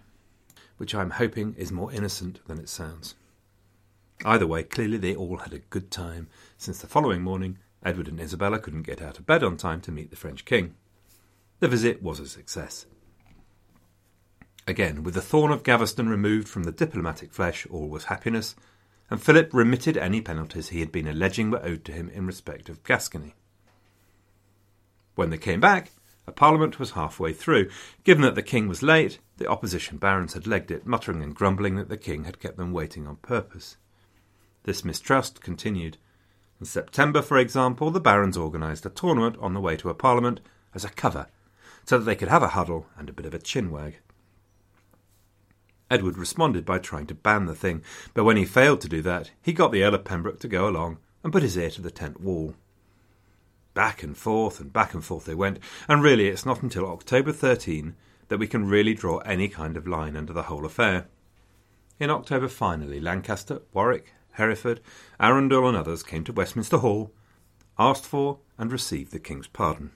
which 0.77 0.95
I'm 0.95 1.11
hoping 1.11 1.53
is 1.57 1.73
more 1.73 1.91
innocent 1.91 2.39
than 2.47 2.57
it 2.57 2.69
sounds. 2.69 3.15
Either 4.23 4.47
way, 4.47 4.63
clearly 4.63 4.97
they 4.97 5.13
all 5.13 5.37
had 5.37 5.53
a 5.53 5.59
good 5.59 5.91
time, 5.91 6.27
since 6.57 6.79
the 6.79 6.87
following 6.87 7.21
morning 7.21 7.57
Edward 7.83 8.07
and 8.07 8.19
Isabella 8.19 8.59
couldn't 8.59 8.83
get 8.83 9.01
out 9.01 9.19
of 9.19 9.25
bed 9.25 9.43
on 9.43 9.57
time 9.57 9.81
to 9.81 9.91
meet 9.91 10.09
the 10.09 10.15
French 10.15 10.45
King. 10.45 10.75
The 11.59 11.67
visit 11.67 12.01
was 12.01 12.19
a 12.19 12.27
success. 12.27 12.85
Again, 14.67 15.03
with 15.03 15.15
the 15.15 15.21
thorn 15.21 15.51
of 15.51 15.63
Gaveston 15.63 16.07
removed 16.07 16.47
from 16.47 16.63
the 16.63 16.71
diplomatic 16.71 17.33
flesh, 17.33 17.67
all 17.69 17.89
was 17.89 18.05
happiness, 18.05 18.55
and 19.11 19.21
Philip 19.21 19.53
remitted 19.53 19.97
any 19.97 20.21
penalties 20.21 20.69
he 20.69 20.79
had 20.79 20.91
been 20.91 21.05
alleging 21.05 21.51
were 21.51 21.63
owed 21.63 21.83
to 21.83 21.91
him 21.91 22.09
in 22.09 22.25
respect 22.25 22.69
of 22.69 22.83
Gascony. 22.83 23.35
When 25.15 25.29
they 25.29 25.37
came 25.37 25.59
back, 25.59 25.91
a 26.25 26.31
parliament 26.31 26.79
was 26.79 26.91
halfway 26.91 27.33
through. 27.33 27.69
Given 28.05 28.21
that 28.23 28.35
the 28.35 28.41
king 28.41 28.69
was 28.69 28.81
late, 28.81 29.19
the 29.35 29.47
opposition 29.47 29.97
barons 29.97 30.33
had 30.33 30.47
legged 30.47 30.71
it, 30.71 30.85
muttering 30.85 31.21
and 31.21 31.35
grumbling 31.35 31.75
that 31.75 31.89
the 31.89 31.97
king 31.97 32.23
had 32.23 32.39
kept 32.39 32.55
them 32.55 32.71
waiting 32.71 33.05
on 33.05 33.17
purpose. 33.17 33.75
This 34.63 34.85
mistrust 34.85 35.41
continued. 35.41 35.97
In 36.61 36.65
September, 36.65 37.21
for 37.21 37.37
example, 37.37 37.91
the 37.91 37.99
barons 37.99 38.37
organised 38.37 38.85
a 38.85 38.89
tournament 38.89 39.35
on 39.41 39.53
the 39.53 39.59
way 39.59 39.75
to 39.75 39.89
a 39.89 39.93
parliament 39.93 40.39
as 40.73 40.85
a 40.85 40.89
cover, 40.89 41.27
so 41.83 41.97
that 41.97 42.05
they 42.05 42.15
could 42.15 42.29
have 42.29 42.43
a 42.43 42.49
huddle 42.49 42.85
and 42.97 43.09
a 43.09 43.13
bit 43.13 43.25
of 43.25 43.33
a 43.33 43.39
chinwag. 43.39 43.95
Edward 45.91 46.17
responded 46.17 46.65
by 46.65 46.79
trying 46.79 47.05
to 47.07 47.13
ban 47.13 47.47
the 47.47 47.53
thing, 47.53 47.83
but 48.13 48.23
when 48.23 48.37
he 48.37 48.45
failed 48.45 48.79
to 48.79 48.87
do 48.87 49.01
that, 49.01 49.31
he 49.41 49.51
got 49.51 49.73
the 49.73 49.83
Earl 49.83 49.95
of 49.95 50.05
Pembroke 50.05 50.39
to 50.39 50.47
go 50.47 50.67
along 50.67 50.99
and 51.21 51.33
put 51.33 51.43
his 51.43 51.57
ear 51.57 51.69
to 51.71 51.81
the 51.81 51.91
tent 51.91 52.21
wall. 52.21 52.55
Back 53.73 54.01
and 54.01 54.17
forth 54.17 54.61
and 54.61 54.71
back 54.71 54.93
and 54.93 55.03
forth 55.03 55.25
they 55.25 55.35
went, 55.35 55.59
and 55.89 56.01
really 56.01 56.29
it's 56.29 56.45
not 56.45 56.63
until 56.63 56.87
October 56.87 57.33
13 57.33 57.93
that 58.29 58.37
we 58.37 58.47
can 58.47 58.69
really 58.69 58.93
draw 58.93 59.17
any 59.19 59.49
kind 59.49 59.75
of 59.75 59.85
line 59.85 60.15
under 60.15 60.31
the 60.31 60.43
whole 60.43 60.65
affair. 60.65 61.07
In 61.99 62.09
October, 62.09 62.47
finally, 62.47 63.01
Lancaster, 63.01 63.61
Warwick, 63.73 64.13
Hereford, 64.31 64.79
Arundel, 65.19 65.67
and 65.67 65.75
others 65.75 66.03
came 66.03 66.23
to 66.23 66.31
Westminster 66.31 66.77
Hall, 66.77 67.11
asked 67.77 68.05
for 68.05 68.39
and 68.57 68.71
received 68.71 69.11
the 69.11 69.19
King's 69.19 69.47
pardon. 69.47 69.91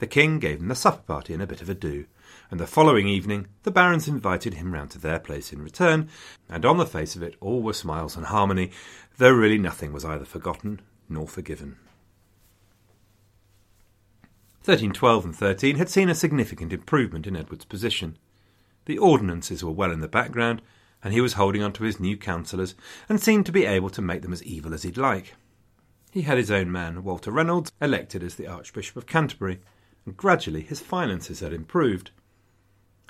The 0.00 0.08
King 0.08 0.40
gave 0.40 0.58
them 0.58 0.72
a 0.72 0.74
supper 0.74 1.02
party 1.02 1.32
and 1.32 1.40
a 1.40 1.46
bit 1.46 1.62
of 1.62 1.68
a 1.68 1.74
do, 1.74 2.06
and 2.52 2.60
the 2.60 2.66
following 2.66 3.08
evening 3.08 3.46
the 3.62 3.70
barons 3.70 4.06
invited 4.06 4.52
him 4.52 4.74
round 4.74 4.90
to 4.90 4.98
their 4.98 5.18
place 5.18 5.54
in 5.54 5.62
return, 5.62 6.06
and 6.50 6.66
on 6.66 6.76
the 6.76 6.84
face 6.84 7.16
of 7.16 7.22
it 7.22 7.34
all 7.40 7.62
were 7.62 7.72
smiles 7.72 8.14
and 8.14 8.26
harmony, 8.26 8.70
though 9.16 9.30
really 9.30 9.56
nothing 9.56 9.90
was 9.90 10.04
either 10.04 10.26
forgotten 10.26 10.78
nor 11.08 11.26
forgiven. 11.26 11.78
1312 14.64 15.24
and 15.24 15.34
13 15.34 15.76
had 15.76 15.88
seen 15.88 16.10
a 16.10 16.14
significant 16.14 16.74
improvement 16.74 17.26
in 17.26 17.36
Edward's 17.36 17.64
position. 17.64 18.18
The 18.84 18.98
ordinances 18.98 19.64
were 19.64 19.70
well 19.72 19.90
in 19.90 20.02
the 20.02 20.06
background, 20.06 20.60
and 21.02 21.14
he 21.14 21.22
was 21.22 21.32
holding 21.32 21.62
on 21.62 21.72
to 21.72 21.84
his 21.84 21.98
new 21.98 22.18
councillors 22.18 22.74
and 23.08 23.18
seemed 23.18 23.46
to 23.46 23.52
be 23.52 23.64
able 23.64 23.88
to 23.88 24.02
make 24.02 24.20
them 24.20 24.32
as 24.32 24.44
evil 24.44 24.74
as 24.74 24.82
he'd 24.82 24.98
like. 24.98 25.36
He 26.10 26.22
had 26.22 26.36
his 26.36 26.50
own 26.50 26.70
man, 26.70 27.02
Walter 27.02 27.30
Reynolds, 27.30 27.72
elected 27.80 28.22
as 28.22 28.34
the 28.34 28.46
Archbishop 28.46 28.98
of 28.98 29.06
Canterbury, 29.06 29.60
and 30.04 30.18
gradually 30.18 30.60
his 30.60 30.80
finances 30.80 31.40
had 31.40 31.54
improved. 31.54 32.10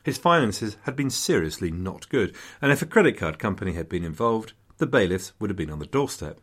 His 0.02 0.18
finances 0.18 0.76
had 0.82 0.96
been 0.96 1.10
seriously 1.10 1.70
not 1.70 2.08
good, 2.08 2.34
and 2.60 2.72
if 2.72 2.82
a 2.82 2.86
credit 2.86 3.16
card 3.16 3.38
company 3.38 3.72
had 3.74 3.88
been 3.88 4.04
involved, 4.04 4.52
the 4.78 4.86
bailiffs 4.86 5.32
would 5.38 5.48
have 5.48 5.56
been 5.56 5.70
on 5.70 5.78
the 5.78 5.86
doorstep. 5.86 6.40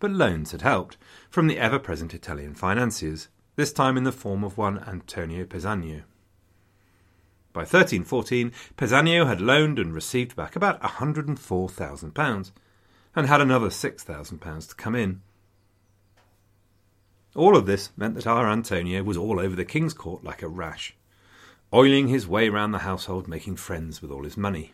But 0.00 0.10
loans 0.10 0.50
had 0.50 0.62
helped, 0.62 0.96
from 1.30 1.46
the 1.46 1.58
ever 1.58 1.78
present 1.78 2.12
Italian 2.12 2.54
financiers, 2.54 3.28
this 3.54 3.72
time 3.72 3.96
in 3.96 4.02
the 4.02 4.10
form 4.10 4.42
of 4.42 4.58
one 4.58 4.80
Antonio 4.80 5.44
Pessagno. 5.44 6.02
By 7.52 7.60
1314, 7.60 8.50
Pessagno 8.76 9.26
had 9.26 9.40
loaned 9.40 9.78
and 9.78 9.94
received 9.94 10.34
back 10.34 10.56
about 10.56 10.82
£104,000, 10.82 12.52
and 13.14 13.26
had 13.26 13.40
another 13.40 13.68
£6,000 13.68 14.68
to 14.68 14.74
come 14.74 14.96
in. 14.96 15.20
All 17.36 17.56
of 17.56 17.66
this 17.66 17.90
meant 17.96 18.16
that 18.16 18.26
our 18.26 18.48
Antonio 18.48 19.04
was 19.04 19.16
all 19.16 19.38
over 19.38 19.54
the 19.54 19.64
King's 19.64 19.94
Court 19.94 20.24
like 20.24 20.42
a 20.42 20.48
rash 20.48 20.96
oiling 21.72 22.08
his 22.08 22.26
way 22.26 22.48
round 22.48 22.72
the 22.74 22.78
household, 22.78 23.28
making 23.28 23.56
friends 23.56 24.02
with 24.02 24.10
all 24.10 24.24
his 24.24 24.36
money. 24.36 24.72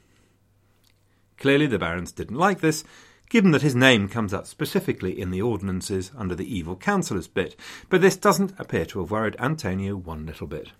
Clearly, 1.38 1.66
the 1.66 1.78
barons 1.78 2.12
didn't 2.12 2.36
like 2.36 2.60
this, 2.60 2.84
given 3.28 3.50
that 3.52 3.62
his 3.62 3.74
name 3.74 4.08
comes 4.08 4.32
up 4.34 4.46
specifically 4.46 5.18
in 5.18 5.30
the 5.30 5.42
ordinances 5.42 6.10
under 6.16 6.34
the 6.34 6.56
evil 6.56 6.76
councillors 6.76 7.28
bit, 7.28 7.54
but 7.88 8.00
this 8.00 8.16
doesn't 8.16 8.58
appear 8.58 8.84
to 8.86 9.00
have 9.00 9.10
worried 9.10 9.36
Antonio 9.38 9.96
one 9.96 10.26
little 10.26 10.46
bit. 10.46 10.70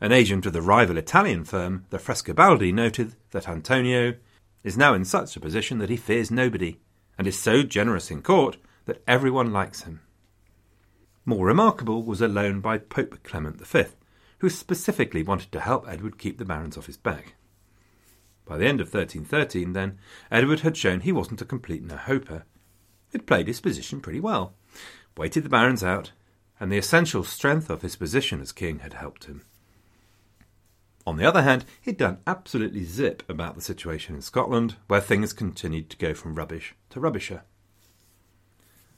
An 0.00 0.12
agent 0.12 0.46
of 0.46 0.52
the 0.52 0.62
rival 0.62 0.96
Italian 0.96 1.44
firm, 1.44 1.84
the 1.90 1.98
Frescobaldi, 1.98 2.72
noted 2.72 3.16
that 3.32 3.48
Antonio 3.48 4.14
is 4.62 4.78
now 4.78 4.94
in 4.94 5.04
such 5.04 5.36
a 5.36 5.40
position 5.40 5.78
that 5.78 5.90
he 5.90 5.96
fears 5.96 6.30
nobody, 6.30 6.78
and 7.18 7.26
is 7.26 7.38
so 7.38 7.64
generous 7.64 8.10
in 8.10 8.22
court 8.22 8.56
that 8.86 9.02
everyone 9.08 9.52
likes 9.52 9.82
him. 9.82 10.00
More 11.24 11.46
remarkable 11.46 12.02
was 12.04 12.20
a 12.20 12.28
loan 12.28 12.60
by 12.60 12.78
Pope 12.78 13.22
Clement 13.24 13.66
V, 13.66 13.84
who 14.38 14.48
specifically 14.48 15.22
wanted 15.22 15.52
to 15.52 15.60
help 15.60 15.88
Edward 15.88 16.18
keep 16.18 16.38
the 16.38 16.44
barons 16.44 16.76
off 16.76 16.86
his 16.86 16.96
back. 16.96 17.34
By 18.44 18.56
the 18.56 18.66
end 18.66 18.80
of 18.80 18.86
1313, 18.86 19.72
then, 19.72 19.98
Edward 20.30 20.60
had 20.60 20.76
shown 20.76 21.00
he 21.00 21.12
wasn't 21.12 21.42
a 21.42 21.44
complete 21.44 21.82
no-hoper. 21.82 22.44
He'd 23.12 23.26
played 23.26 23.46
his 23.46 23.60
position 23.60 24.00
pretty 24.00 24.20
well, 24.20 24.54
waited 25.16 25.44
the 25.44 25.50
barons 25.50 25.84
out, 25.84 26.12
and 26.58 26.72
the 26.72 26.78
essential 26.78 27.24
strength 27.24 27.68
of 27.68 27.82
his 27.82 27.96
position 27.96 28.40
as 28.40 28.52
king 28.52 28.78
had 28.78 28.94
helped 28.94 29.24
him. 29.24 29.44
On 31.06 31.16
the 31.16 31.24
other 31.24 31.42
hand, 31.42 31.64
he'd 31.80 31.96
done 31.96 32.18
absolutely 32.26 32.84
zip 32.84 33.22
about 33.28 33.54
the 33.54 33.62
situation 33.62 34.14
in 34.14 34.22
Scotland, 34.22 34.76
where 34.88 35.00
things 35.00 35.32
continued 35.32 35.88
to 35.90 35.96
go 35.96 36.14
from 36.14 36.34
rubbish 36.34 36.74
to 36.90 37.00
rubbisher. 37.00 37.42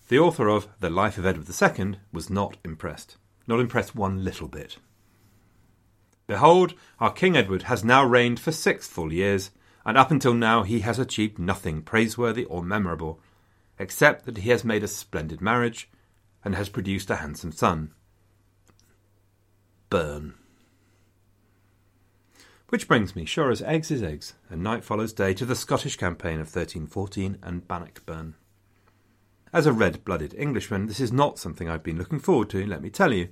The 0.09 0.19
author 0.19 0.49
of 0.49 0.67
The 0.81 0.91
Life 0.91 1.19
of 1.19 1.27
Edward 1.27 1.49
II 1.49 2.01
was 2.13 2.29
not 2.29 2.57
impressed. 2.65 3.17
Not 3.47 3.61
impressed 3.61 3.95
one 3.95 4.25
little 4.25 4.49
bit. 4.49 4.79
Behold, 6.31 6.75
our 7.01 7.11
King 7.11 7.37
Edward 7.37 7.65
has 7.65 7.83
now 7.83 8.05
reigned 8.05 8.39
for 8.39 8.53
six 8.53 8.87
full 8.87 9.13
years, 9.13 9.51
and 9.85 9.99
up 9.99 10.13
until 10.13 10.33
now 10.33 10.63
he 10.63 10.79
has 10.79 10.97
achieved 10.97 11.41
nothing 11.41 11.83
praiseworthy 11.83 12.45
or 12.45 12.63
memorable, 12.63 13.19
except 13.81 14.27
that 14.27 14.37
he 14.37 14.51
has 14.51 14.63
made 14.63 14.85
a 14.85 14.87
splendid 14.87 15.41
marriage 15.41 15.91
and 16.45 16.55
has 16.55 16.69
produced 16.69 17.11
a 17.11 17.17
handsome 17.17 17.51
son. 17.51 17.91
Burn. 19.89 20.35
Which 22.69 22.87
brings 22.87 23.17
me, 23.17 23.25
sure 23.25 23.51
as 23.51 23.61
eggs 23.63 23.91
is 23.91 24.01
eggs, 24.01 24.35
and 24.49 24.63
night 24.63 24.85
follows 24.85 25.13
day, 25.13 25.35
to 25.35 25.45
the 25.45 25.57
Scottish 25.57 25.97
campaign 25.97 26.35
of 26.35 26.47
1314 26.47 27.39
and 27.43 27.67
Bannockburn. 27.67 28.37
As 29.53 29.67
a 29.67 29.73
red 29.73 30.05
blooded 30.05 30.35
Englishman, 30.35 30.87
this 30.87 31.01
is 31.01 31.11
not 31.11 31.41
something 31.41 31.69
I've 31.69 31.83
been 31.83 31.99
looking 31.99 32.21
forward 32.21 32.51
to, 32.51 32.65
let 32.65 32.83
me 32.83 32.89
tell 32.89 33.13
you 33.13 33.31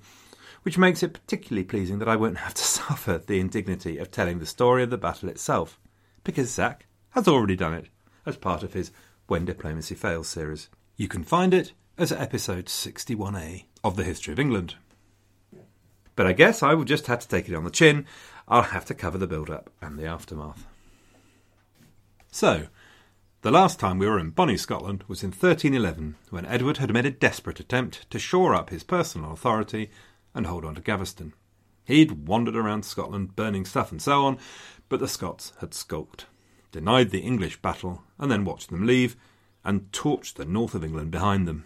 which 0.69 0.77
makes 0.77 1.03
it 1.03 1.15
particularly 1.15 1.65
pleasing 1.65 1.99
that 1.99 2.11
I 2.11 2.17
won't 2.17 2.37
have 2.37 2.53
to 2.53 2.63
suffer 2.63 3.17
the 3.17 3.41
indignity 3.41 3.97
of 3.97 4.11
telling 4.11 4.39
the 4.39 4.45
story 4.45 4.83
of 4.83 4.91
the 4.91 4.99
battle 4.99 5.31
itself, 5.31 5.81
because 6.25 6.51
Zach 6.51 6.85
has 7.13 7.27
already 7.27 7.57
done 7.57 7.73
it 7.73 7.87
as 8.27 8.37
part 8.37 8.63
of 8.63 8.75
his 8.75 8.93
When 9.29 9.47
Diplomacy 9.47 9.95
Fails 9.95 10.29
series. 10.29 10.69
You 10.95 11.09
can 11.09 11.25
find 11.25 11.55
it 11.55 11.73
as 11.97 12.13
episode 12.13 12.67
61A 12.67 13.65
of 13.83 13.97
the 13.97 14.05
History 14.05 14.31
of 14.31 14.39
England. 14.39 14.75
But 16.15 16.27
I 16.27 16.35
guess 16.35 16.63
I 16.63 16.75
will 16.75 16.85
just 16.85 17.07
have 17.07 17.21
to 17.21 17.29
take 17.29 17.49
it 17.49 17.55
on 17.55 17.65
the 17.65 17.71
chin. 17.71 18.05
I'll 18.47 18.61
have 18.61 18.85
to 18.85 18.95
cover 18.95 19.17
the 19.17 19.27
build 19.27 19.49
up 19.49 19.71
and 19.81 19.99
the 19.99 20.05
aftermath. 20.05 20.67
So, 22.31 22.67
the 23.41 23.51
last 23.51 23.81
time 23.81 23.99
we 23.99 24.07
were 24.07 24.19
in 24.19 24.31
Bonnie, 24.31 24.59
Scotland 24.59 25.03
was 25.09 25.23
in 25.23 25.31
1311, 25.31 26.17
when 26.29 26.45
Edward 26.45 26.77
had 26.77 26.93
made 26.93 27.07
a 27.07 27.11
desperate 27.11 27.59
attempt 27.59 28.11
to 28.11 28.19
shore 28.19 28.55
up 28.55 28.69
his 28.69 28.85
personal 28.85 29.33
authority 29.33 29.91
and 30.39 30.47
hold 30.47 30.65
on 30.65 30.77
to 30.77 30.81
Gaveston. 30.81 31.35
He'd 31.85 32.29
wandered 32.29 32.55
around 32.55 32.85
Scotland 32.85 33.35
burning 33.35 33.65
stuff 33.65 33.91
and 33.91 34.01
so 34.01 34.25
on, 34.25 34.39
but 34.89 35.01
the 35.01 35.09
Scots 35.09 35.53
had 35.61 35.75
skulked, 35.75 36.27
denied 36.71 37.11
the 37.11 37.23
English 37.23 37.61
battle, 37.61 38.05
and 38.19 38.31
then 38.31 38.45
watched 38.45 38.71
them 38.71 38.87
leave, 38.87 39.17
and 39.65 39.91
torched 39.91 40.35
the 40.35 40.45
north 40.45 40.77
of 40.77 40.85
England 40.85 41.11
behind 41.11 41.49
them. 41.49 41.65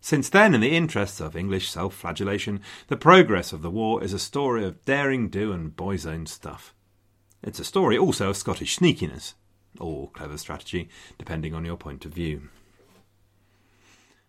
Since 0.00 0.28
then, 0.28 0.54
in 0.54 0.60
the 0.60 0.76
interests 0.76 1.20
of 1.20 1.34
English 1.34 1.68
self 1.68 1.96
flagellation, 1.96 2.60
the 2.86 2.96
progress 2.96 3.52
of 3.52 3.60
the 3.60 3.72
war 3.72 4.04
is 4.04 4.12
a 4.12 4.20
story 4.20 4.64
of 4.64 4.84
daring 4.84 5.28
do 5.28 5.52
and 5.52 5.74
boy's 5.74 6.06
own 6.06 6.26
stuff. 6.26 6.74
It's 7.42 7.58
a 7.58 7.64
story 7.64 7.98
also 7.98 8.30
of 8.30 8.36
Scottish 8.36 8.78
sneakiness, 8.78 9.34
or 9.80 10.10
clever 10.10 10.38
strategy, 10.38 10.88
depending 11.18 11.54
on 11.54 11.64
your 11.64 11.76
point 11.76 12.04
of 12.04 12.14
view. 12.14 12.50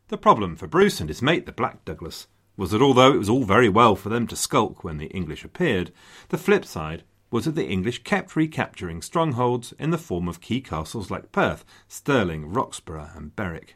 The 0.07 0.17
problem 0.17 0.55
for 0.55 0.65
Bruce 0.65 0.99
and 0.99 1.09
his 1.09 1.21
mate, 1.21 1.45
the 1.45 1.51
Black 1.51 1.85
Douglas, 1.85 2.25
was 2.57 2.71
that 2.71 2.81
although 2.81 3.13
it 3.13 3.19
was 3.19 3.29
all 3.29 3.43
very 3.43 3.69
well 3.69 3.95
for 3.95 4.09
them 4.09 4.27
to 4.27 4.35
skulk 4.35 4.83
when 4.83 4.97
the 4.97 5.07
English 5.07 5.45
appeared, 5.45 5.93
the 6.29 6.37
flip 6.37 6.65
side 6.65 7.03
was 7.29 7.45
that 7.45 7.55
the 7.55 7.67
English 7.67 8.03
kept 8.03 8.35
recapturing 8.35 9.01
strongholds 9.01 9.73
in 9.77 9.91
the 9.91 9.97
form 9.97 10.27
of 10.27 10.41
key 10.41 10.59
castles 10.59 11.11
like 11.11 11.31
Perth, 11.31 11.63
Stirling, 11.87 12.47
Roxburgh, 12.47 13.09
and 13.15 13.35
Berwick. 13.35 13.75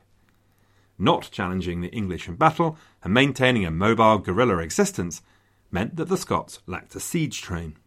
Not 0.97 1.29
challenging 1.31 1.81
the 1.81 1.89
English 1.89 2.27
in 2.27 2.35
battle 2.35 2.77
and 3.03 3.13
maintaining 3.13 3.65
a 3.65 3.71
mobile 3.71 4.17
guerrilla 4.17 4.57
existence 4.57 5.21
meant 5.69 5.95
that 5.97 6.09
the 6.09 6.17
Scots 6.17 6.59
lacked 6.65 6.95
a 6.95 6.99
siege 6.99 7.41
train. 7.41 7.77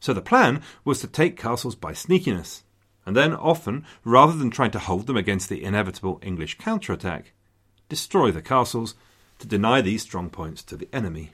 So 0.00 0.12
the 0.12 0.22
plan 0.22 0.62
was 0.84 1.00
to 1.00 1.06
take 1.06 1.36
castles 1.36 1.74
by 1.74 1.92
sneakiness, 1.92 2.62
and 3.06 3.16
then 3.16 3.34
often, 3.34 3.84
rather 4.04 4.32
than 4.34 4.50
trying 4.50 4.70
to 4.72 4.78
hold 4.78 5.06
them 5.06 5.16
against 5.16 5.48
the 5.48 5.62
inevitable 5.62 6.20
English 6.22 6.58
counterattack, 6.58 7.32
destroy 7.88 8.30
the 8.30 8.42
castles 8.42 8.94
to 9.44 9.48
deny 9.50 9.82
these 9.82 10.00
strong 10.00 10.30
points 10.30 10.62
to 10.62 10.76
the 10.76 10.88
enemy. 10.90 11.30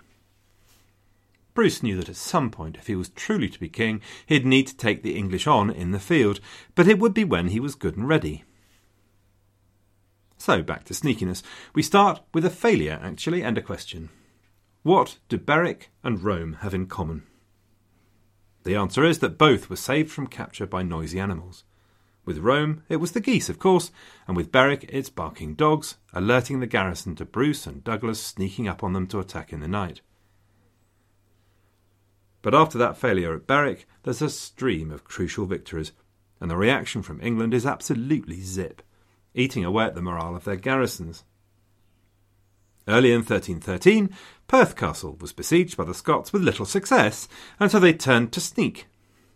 Bruce 1.55 1.81
knew 1.83 1.96
that 1.96 2.09
at 2.09 2.16
some 2.16 2.51
point, 2.51 2.77
if 2.77 2.88
he 2.88 2.96
was 2.96 3.09
truly 3.09 3.49
to 3.49 3.61
be 3.61 3.68
king, 3.68 4.01
he'd 4.27 4.44
need 4.44 4.66
to 4.66 4.77
take 4.77 5.03
the 5.03 5.16
English 5.16 5.46
on 5.46 5.70
in 5.70 5.92
the 5.92 6.01
field, 6.01 6.40
but 6.75 6.88
it 6.88 6.99
would 6.99 7.14
be 7.14 7.23
when 7.23 7.49
he 7.49 7.61
was 7.61 7.75
good 7.75 7.96
and 7.96 8.09
ready. 8.09 8.44
So, 10.38 10.61
back 10.61 10.85
to 10.85 10.94
sneakiness. 10.94 11.42
We 11.73 11.83
start 11.83 12.20
with 12.35 12.44
a 12.44 12.51
failure, 12.51 12.99
actually, 13.01 13.42
and 13.42 13.57
a 13.57 13.62
question. 13.62 14.09
What 14.83 15.18
do 15.29 15.38
Berwick 15.38 15.90
and 16.03 16.23
Rome 16.23 16.55
have 16.62 16.75
in 16.75 16.87
common? 16.87 17.23
The 18.64 18.75
answer 18.75 19.05
is 19.05 19.20
that 19.20 19.38
both 19.38 19.70
were 19.70 19.77
saved 19.77 20.11
from 20.11 20.27
capture 20.27 20.66
by 20.66 20.83
noisy 20.83 21.20
animals. 21.20 21.64
With 22.24 22.38
Rome, 22.38 22.83
it 22.88 22.96
was 22.96 23.12
the 23.12 23.20
geese, 23.20 23.48
of 23.48 23.59
course, 23.59 23.90
and 24.28 24.37
with 24.37 24.52
Berwick, 24.52 24.85
its 24.85 25.09
barking 25.09 25.54
dogs, 25.54 25.96
alerting 26.12 26.61
the 26.61 26.66
garrison 26.66 27.16
to 27.16 27.24
Bruce 27.24 27.66
and 27.66 27.83
Douglas 27.83 28.22
sneaking 28.22 28.68
up 28.68 28.85
on 28.85 28.92
them 28.92 29.06
to 29.09 29.18
attack 29.18 29.52
in 29.52 29.61
the 29.61 29.68
night. 29.68 30.00
But 32.42 32.54
after 32.54 32.78
that 32.78 32.96
failure 32.96 33.35
at 33.35 33.46
Berwick, 33.46 33.87
there's 34.02 34.22
a 34.22 34.30
stream 34.30 34.90
of 34.90 35.04
crucial 35.04 35.46
victories, 35.46 35.92
and 36.40 36.50
the 36.50 36.56
reaction 36.56 37.02
from 37.02 37.20
England 37.20 37.52
is 37.52 37.66
absolutely 37.66 38.40
zip, 38.40 38.83
eating 39.35 39.64
away 39.64 39.85
at 39.85 39.94
the 39.94 40.02
morale 40.02 40.37
of 40.37 40.44
their 40.44 40.56
garrisons. 40.56 41.24
Early 42.88 43.12
in 43.12 43.18
1313, 43.18 44.11
Perth 44.48 44.74
Castle 44.74 45.16
was 45.20 45.33
besieged 45.33 45.76
by 45.76 45.85
the 45.85 45.94
Scots 45.94 46.33
with 46.33 46.42
little 46.42 46.66
success, 46.66 47.28
and 47.59 47.70
so 47.70 47.78
they 47.78 47.92
turned 47.92 48.33
to 48.33 48.40
sneak. 48.40 48.87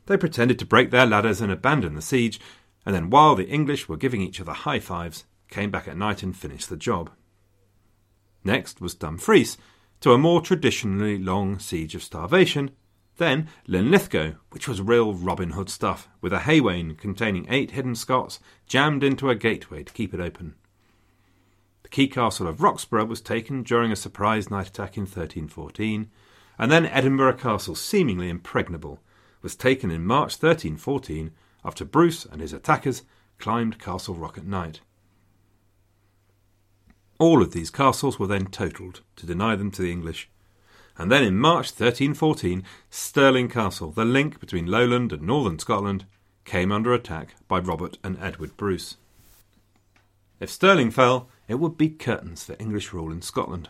They 0.07 0.17
pretended 0.17 0.59
to 0.59 0.67
break 0.67 0.91
their 0.91 1.07
ladders 1.07 1.41
and 1.41 1.53
abandon 1.53 1.95
the 1.95 2.03
siege, 2.03 2.41
and 2.85 2.95
then 2.95 3.11
while 3.11 3.35
the 3.35 3.49
English 3.49 3.89
were 3.89 3.97
giving 3.97 4.21
each 4.21 4.41
other 4.41 4.53
high 4.53 4.81
fives, 4.81 5.25
came 5.49 5.71
back 5.71 5.89
at 5.89 5.97
night 5.97 6.23
and 6.23 6.37
finished 6.37 6.69
the 6.69 6.77
job. 6.77 7.11
Next 8.45 8.81
was 8.81 8.95
Dumfries, 8.95 9.57
to 10.01 10.13
a 10.13 10.19
more 10.19 10.43
traditionally 10.43 11.17
long 11.19 11.59
siege 11.59 11.95
of 11.95 12.03
starvation. 12.03 12.73
Then 13.17 13.49
Linlithgow, 13.67 14.33
which 14.51 14.69
was 14.69 14.83
real 14.83 15.15
Robin 15.15 15.51
Hood 15.51 15.71
stuff, 15.71 16.09
with 16.21 16.33
a 16.33 16.41
haywain 16.41 16.97
containing 16.97 17.47
eight 17.49 17.71
hidden 17.71 17.95
Scots 17.95 18.41
jammed 18.67 19.03
into 19.03 19.31
a 19.31 19.35
gateway 19.35 19.83
to 19.83 19.93
keep 19.93 20.13
it 20.13 20.21
open. 20.21 20.57
The 21.85 21.89
key 21.89 22.09
castle 22.09 22.49
of 22.49 22.61
Roxburgh 22.61 23.09
was 23.09 23.21
taken 23.21 23.63
during 23.63 23.93
a 23.93 23.97
surprise 23.97 24.51
night 24.51 24.69
attack 24.69 24.97
in 24.97 25.05
1314, 25.05 26.11
and 26.59 26.71
then 26.71 26.87
Edinburgh 26.87 27.35
Castle, 27.35 27.75
seemingly 27.75 28.29
impregnable, 28.29 29.01
was 29.43 29.57
taken 29.57 29.91
in 29.91 30.05
March 30.05 30.33
1314 30.33 31.31
after 31.65 31.85
Bruce 31.85 32.25
and 32.25 32.41
his 32.41 32.53
attackers 32.53 33.03
climbed 33.39 33.79
Castle 33.79 34.15
Rock 34.15 34.39
at 34.39 34.47
night. 34.47 34.81
All 37.19 37.43
of 37.43 37.53
these 37.53 37.71
castles 37.71 38.19
were 38.19 38.27
then 38.27 38.47
totalled 38.47 39.01
to 39.17 39.27
deny 39.27 39.57
them 39.57 39.71
to 39.73 39.83
the 39.83 39.93
English. 39.93 40.29
And 40.97 41.11
then 41.11 41.25
in 41.25 41.39
March 41.39 41.67
1314, 41.67 42.63
Stirling 42.91 43.49
Castle, 43.49 43.91
the 43.91 44.05
link 44.05 44.41
between 44.41 44.67
lowland 44.67 45.13
and 45.13 45.23
northern 45.23 45.59
Scotland, 45.59 46.07
came 46.45 46.71
under 46.71 46.93
attack 46.93 47.35
by 47.49 47.59
Robert 47.59 47.99
and 48.05 48.19
Edward 48.21 48.57
Bruce. 48.57 48.97
If 50.41 50.51
Stirling 50.51 50.91
fell, 50.91 51.29
it 51.49 51.57
would 51.57 51.79
be 51.79 51.89
curtains 51.89 52.45
for 52.45 52.57
English 52.59 52.93
rule 52.93 53.11
in 53.11 53.23
Scotland. 53.23 53.69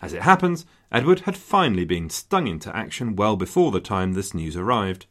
As 0.00 0.12
it 0.12 0.22
happens, 0.22 0.64
Edward 0.92 1.20
had 1.20 1.36
finally 1.36 1.84
been 1.84 2.08
stung 2.08 2.46
into 2.46 2.74
action 2.74 3.16
well 3.16 3.36
before 3.36 3.72
the 3.72 3.80
time 3.80 4.12
this 4.12 4.32
news 4.32 4.56
arrived. 4.56 5.06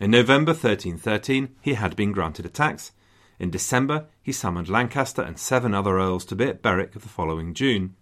In 0.00 0.10
November 0.10 0.52
1313, 0.52 1.56
he 1.60 1.74
had 1.74 1.94
been 1.94 2.10
granted 2.10 2.46
a 2.46 2.48
tax. 2.48 2.92
In 3.38 3.50
December, 3.50 4.06
he 4.22 4.32
summoned 4.32 4.70
Lancaster 4.70 5.20
and 5.20 5.38
seven 5.38 5.74
other 5.74 5.98
earls 5.98 6.24
to 6.26 6.34
be 6.34 6.46
at 6.46 6.62
Berwick 6.62 6.92
the 6.92 7.00
following 7.00 7.52
June. 7.52 7.94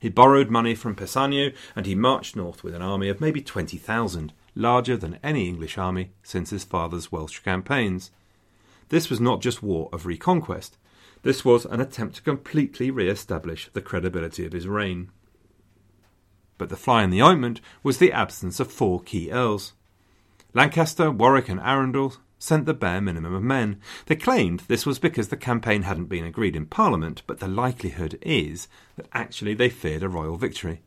He 0.00 0.08
borrowed 0.08 0.50
money 0.50 0.74
from 0.74 0.96
Pessagno 0.96 1.54
and 1.76 1.86
he 1.86 1.94
marched 1.94 2.34
north 2.34 2.64
with 2.64 2.74
an 2.74 2.82
army 2.82 3.08
of 3.08 3.20
maybe 3.20 3.40
20,000, 3.40 4.32
larger 4.56 4.96
than 4.96 5.20
any 5.22 5.48
English 5.48 5.78
army 5.78 6.10
since 6.24 6.50
his 6.50 6.64
father's 6.64 7.12
Welsh 7.12 7.38
campaigns. 7.40 8.10
This 8.88 9.08
was 9.08 9.20
not 9.20 9.40
just 9.40 9.62
war 9.62 9.88
of 9.92 10.04
reconquest, 10.04 10.78
this 11.22 11.44
was 11.44 11.64
an 11.66 11.80
attempt 11.80 12.16
to 12.16 12.22
completely 12.22 12.90
re 12.90 13.08
establish 13.08 13.70
the 13.72 13.82
credibility 13.82 14.44
of 14.46 14.52
his 14.52 14.66
reign. 14.66 15.10
But 16.56 16.70
the 16.70 16.76
fly 16.76 17.04
in 17.04 17.10
the 17.10 17.22
ointment 17.22 17.60
was 17.82 17.98
the 17.98 18.12
absence 18.12 18.58
of 18.58 18.72
four 18.72 19.00
key 19.00 19.30
earls. 19.30 19.74
Lancaster, 20.54 21.10
Warwick, 21.10 21.48
and 21.48 21.60
Arundel 21.60 22.14
sent 22.38 22.66
the 22.66 22.74
bare 22.74 23.00
minimum 23.00 23.34
of 23.34 23.42
men. 23.42 23.80
They 24.06 24.16
claimed 24.16 24.60
this 24.60 24.86
was 24.86 24.98
because 24.98 25.28
the 25.28 25.36
campaign 25.36 25.82
hadn't 25.82 26.06
been 26.06 26.24
agreed 26.24 26.56
in 26.56 26.66
Parliament, 26.66 27.22
but 27.26 27.40
the 27.40 27.48
likelihood 27.48 28.18
is 28.22 28.68
that 28.96 29.08
actually 29.12 29.54
they 29.54 29.68
feared 29.68 30.02
a 30.02 30.08
royal 30.08 30.36
victory. 30.36 30.80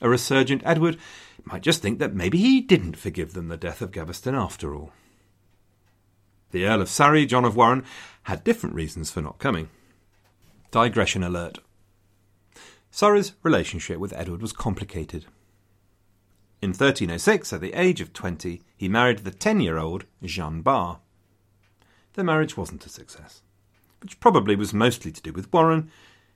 A 0.00 0.08
resurgent 0.08 0.62
Edward 0.64 0.98
might 1.44 1.62
just 1.62 1.82
think 1.82 1.98
that 1.98 2.14
maybe 2.14 2.38
he 2.38 2.60
didn't 2.60 2.96
forgive 2.96 3.32
them 3.32 3.48
the 3.48 3.56
death 3.56 3.82
of 3.82 3.92
Gaveston 3.92 4.34
after 4.34 4.74
all. 4.74 4.92
The 6.52 6.66
Earl 6.66 6.82
of 6.82 6.88
Surrey, 6.88 7.26
John 7.26 7.44
of 7.44 7.54
Warenne, 7.54 7.84
had 8.24 8.44
different 8.44 8.74
reasons 8.74 9.10
for 9.10 9.20
not 9.20 9.38
coming. 9.38 9.68
Digression 10.70 11.22
alert. 11.22 11.58
Surrey's 12.90 13.32
relationship 13.42 13.98
with 13.98 14.12
Edward 14.12 14.40
was 14.40 14.52
complicated. 14.52 15.26
In 16.62 16.70
1306, 16.70 17.52
at 17.52 17.60
the 17.60 17.74
age 17.74 18.00
of 18.00 18.12
20, 18.12 18.62
he 18.76 18.88
married 18.88 19.18
the 19.18 19.30
10 19.30 19.60
year 19.60 19.76
old 19.76 20.04
Jeanne 20.22 20.62
Barre. 20.62 20.98
Their 22.14 22.24
marriage 22.24 22.56
wasn't 22.56 22.86
a 22.86 22.88
success, 22.88 23.42
which 24.00 24.20
probably 24.20 24.56
was 24.56 24.72
mostly 24.72 25.12
to 25.12 25.22
do 25.22 25.32
with 25.32 25.50
Warenne, 25.50 25.90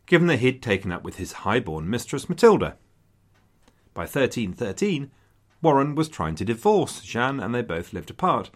given 0.04 0.28
that 0.28 0.40
he'd 0.40 0.62
taken 0.62 0.92
up 0.92 1.02
with 1.02 1.16
his 1.16 1.32
high-born 1.32 1.88
mistress 1.88 2.28
Matilda. 2.28 2.76
By 3.94 4.02
1313, 4.02 5.10
Warenne 5.62 5.94
was 5.94 6.08
trying 6.08 6.34
to 6.36 6.44
divorce 6.44 7.00
Jeanne 7.00 7.40
and 7.40 7.54
they 7.54 7.62
both 7.62 7.92
lived 7.92 8.10
apart. 8.10 8.50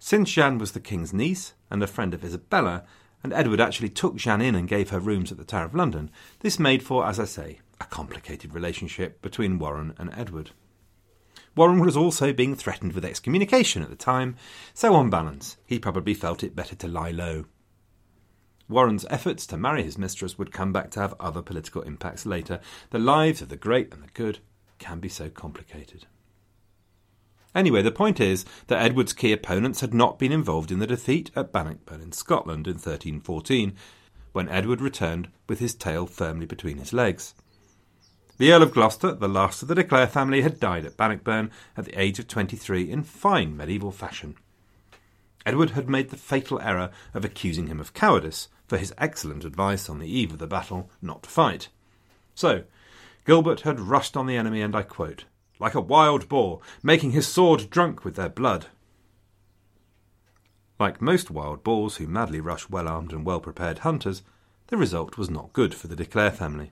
Since 0.00 0.32
Jeanne 0.32 0.58
was 0.58 0.72
the 0.72 0.80
king's 0.80 1.12
niece 1.12 1.54
and 1.70 1.82
a 1.82 1.86
friend 1.86 2.14
of 2.14 2.24
Isabella, 2.24 2.84
and 3.22 3.32
Edward 3.32 3.60
actually 3.60 3.90
took 3.90 4.16
Jeanne 4.16 4.40
in 4.40 4.54
and 4.54 4.68
gave 4.68 4.90
her 4.90 5.00
rooms 5.00 5.30
at 5.30 5.38
the 5.38 5.44
Tower 5.44 5.66
of 5.66 5.74
London, 5.74 6.10
this 6.40 6.58
made 6.58 6.82
for, 6.82 7.06
as 7.06 7.18
I 7.18 7.24
say, 7.24 7.60
a 7.80 7.84
complicated 7.84 8.54
relationship 8.54 9.20
between 9.22 9.58
Warenne 9.58 9.94
and 9.98 10.12
Edward. 10.14 10.50
Warenne 11.56 11.84
was 11.84 11.96
also 11.96 12.32
being 12.32 12.54
threatened 12.54 12.92
with 12.92 13.04
excommunication 13.04 13.82
at 13.82 13.90
the 13.90 13.96
time, 13.96 14.36
so 14.74 14.94
on 14.94 15.10
balance, 15.10 15.56
he 15.66 15.78
probably 15.78 16.14
felt 16.14 16.44
it 16.44 16.56
better 16.56 16.76
to 16.76 16.88
lie 16.88 17.10
low. 17.10 17.46
Warenne's 18.70 19.06
efforts 19.08 19.46
to 19.46 19.56
marry 19.56 19.82
his 19.82 19.98
mistress 19.98 20.38
would 20.38 20.52
come 20.52 20.72
back 20.72 20.90
to 20.90 21.00
have 21.00 21.14
other 21.18 21.40
political 21.40 21.82
impacts 21.82 22.26
later. 22.26 22.60
The 22.90 22.98
lives 22.98 23.40
of 23.40 23.48
the 23.48 23.56
great 23.56 23.92
and 23.94 24.02
the 24.02 24.08
good 24.12 24.40
can 24.78 25.00
be 25.00 25.08
so 25.08 25.30
complicated. 25.30 26.06
Anyway, 27.54 27.82
the 27.82 27.90
point 27.90 28.20
is 28.20 28.44
that 28.66 28.82
Edward's 28.82 29.14
key 29.14 29.32
opponents 29.32 29.80
had 29.80 29.94
not 29.94 30.18
been 30.18 30.32
involved 30.32 30.70
in 30.70 30.80
the 30.80 30.86
defeat 30.86 31.30
at 31.34 31.50
Bannockburn 31.50 32.02
in 32.02 32.12
Scotland 32.12 32.66
in 32.66 32.74
1314, 32.74 33.74
when 34.32 34.48
Edward 34.50 34.80
returned 34.82 35.28
with 35.48 35.58
his 35.58 35.74
tail 35.74 36.06
firmly 36.06 36.44
between 36.44 36.76
his 36.76 36.92
legs. 36.92 37.34
The 38.38 38.52
Earl 38.52 38.62
of 38.62 38.72
Gloucester, 38.72 39.12
the 39.14 39.26
last 39.26 39.62
of 39.62 39.68
the 39.68 39.74
De 39.74 39.82
Clare 39.82 40.06
family, 40.06 40.42
had 40.42 40.60
died 40.60 40.84
at 40.84 40.96
Bannockburn 40.96 41.50
at 41.76 41.86
the 41.86 42.00
age 42.00 42.20
of 42.20 42.28
23 42.28 42.88
in 42.88 43.02
fine 43.02 43.56
medieval 43.56 43.90
fashion. 43.90 44.36
Edward 45.44 45.70
had 45.70 45.88
made 45.88 46.10
the 46.10 46.16
fatal 46.16 46.60
error 46.60 46.90
of 47.14 47.24
accusing 47.24 47.66
him 47.66 47.80
of 47.80 47.94
cowardice 47.94 48.46
for 48.68 48.78
his 48.78 48.94
excellent 48.96 49.44
advice 49.44 49.88
on 49.88 49.98
the 49.98 50.06
eve 50.06 50.32
of 50.32 50.38
the 50.38 50.46
battle 50.46 50.88
not 51.02 51.24
to 51.24 51.28
fight. 51.28 51.68
So, 52.36 52.62
Gilbert 53.26 53.62
had 53.62 53.80
rushed 53.80 54.16
on 54.16 54.28
the 54.28 54.36
enemy, 54.36 54.62
and 54.62 54.76
I 54.76 54.82
quote, 54.82 55.24
like 55.58 55.74
a 55.74 55.80
wild 55.80 56.28
boar, 56.28 56.60
making 56.80 57.10
his 57.10 57.26
sword 57.26 57.68
drunk 57.70 58.04
with 58.04 58.14
their 58.14 58.28
blood. 58.28 58.66
Like 60.78 61.02
most 61.02 61.28
wild 61.28 61.64
boars 61.64 61.96
who 61.96 62.06
madly 62.06 62.38
rush 62.38 62.70
well 62.70 62.86
armed 62.86 63.12
and 63.12 63.26
well 63.26 63.40
prepared 63.40 63.78
hunters, 63.78 64.22
the 64.68 64.76
result 64.76 65.18
was 65.18 65.28
not 65.28 65.52
good 65.52 65.74
for 65.74 65.88
the 65.88 65.96
De 65.96 66.04
Clare 66.04 66.30
family. 66.30 66.70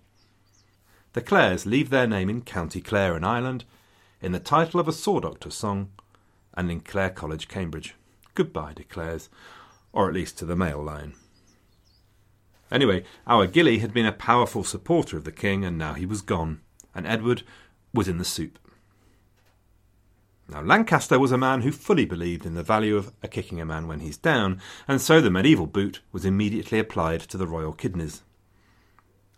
The 1.17 1.23
Clares 1.23 1.65
leave 1.65 1.89
their 1.89 2.07
name 2.07 2.29
in 2.29 2.43
County 2.43 2.83
Clare 2.83 3.17
in 3.17 3.25
Ireland, 3.25 3.65
in 4.21 4.33
the 4.33 4.39
title 4.39 4.79
of 4.79 4.87
a 4.87 4.93
Saw 4.93 5.19
Doctor 5.19 5.49
song, 5.49 5.89
and 6.53 6.71
in 6.71 6.81
Clare 6.81 7.09
College, 7.09 7.49
Cambridge. 7.49 7.95
Goodbye, 8.35 8.75
De 8.75 8.85
Clares, 8.85 9.31
or 9.95 10.09
at 10.09 10.13
least 10.13 10.37
to 10.37 10.45
the 10.45 10.55
male 10.55 10.83
line. 10.83 11.15
Anyway, 12.71 13.03
our 13.27 13.47
Gilly 13.47 13.79
had 13.79 13.95
been 13.95 14.05
a 14.05 14.13
powerful 14.13 14.63
supporter 14.63 15.17
of 15.17 15.25
the 15.25 15.33
king, 15.33 15.65
and 15.65 15.79
now 15.79 15.95
he 15.95 16.05
was 16.05 16.21
gone, 16.21 16.61
and 16.95 17.07
Edward 17.07 17.45
was 17.95 18.09
in 18.09 18.19
the 18.19 18.23
soup. 18.23 18.59
Now, 20.51 20.61
Lancaster 20.61 21.19
was 21.19 21.33
a 21.33 21.39
man 21.39 21.63
who 21.63 21.73
fully 21.73 22.05
believed 22.05 22.45
in 22.45 22.53
the 22.53 22.63
value 22.63 22.95
of 22.95 23.11
a 23.23 23.29
kicking 23.29 23.59
a 23.59 23.65
man 23.65 23.89
when 23.89 24.01
he's 24.01 24.19
down, 24.19 24.61
and 24.87 25.01
so 25.01 25.23
the 25.23 25.31
medieval 25.31 25.67
boot 25.67 26.03
was 26.13 26.27
immediately 26.27 26.79
applied 26.79 27.23
to 27.23 27.39
the 27.39 27.47
royal 27.47 27.73
kidneys. 27.73 28.23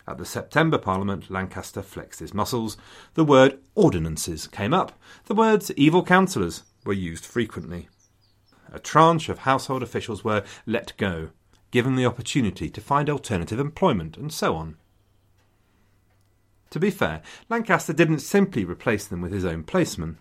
At 0.08 0.16
the 0.16 0.24
September 0.24 0.78
Parliament, 0.78 1.30
Lancaster 1.30 1.82
flexed 1.82 2.20
his 2.20 2.32
muscles. 2.32 2.78
The 3.12 3.26
word 3.26 3.58
ordinances 3.74 4.46
came 4.46 4.72
up. 4.72 4.98
The 5.26 5.34
words 5.34 5.70
evil 5.72 6.02
counsellors 6.02 6.62
were 6.86 6.94
used 6.94 7.26
frequently. 7.26 7.90
A 8.72 8.78
tranche 8.78 9.28
of 9.28 9.40
household 9.40 9.82
officials 9.82 10.24
were 10.24 10.44
let 10.64 10.96
go, 10.96 11.28
given 11.70 11.94
the 11.94 12.06
opportunity 12.06 12.70
to 12.70 12.80
find 12.80 13.10
alternative 13.10 13.60
employment, 13.60 14.16
and 14.16 14.32
so 14.32 14.56
on. 14.56 14.76
To 16.70 16.80
be 16.80 16.90
fair, 16.90 17.20
Lancaster 17.50 17.92
didn't 17.92 18.20
simply 18.20 18.64
replace 18.64 19.06
them 19.06 19.20
with 19.20 19.32
his 19.32 19.44
own 19.44 19.62
placemen. 19.62 20.16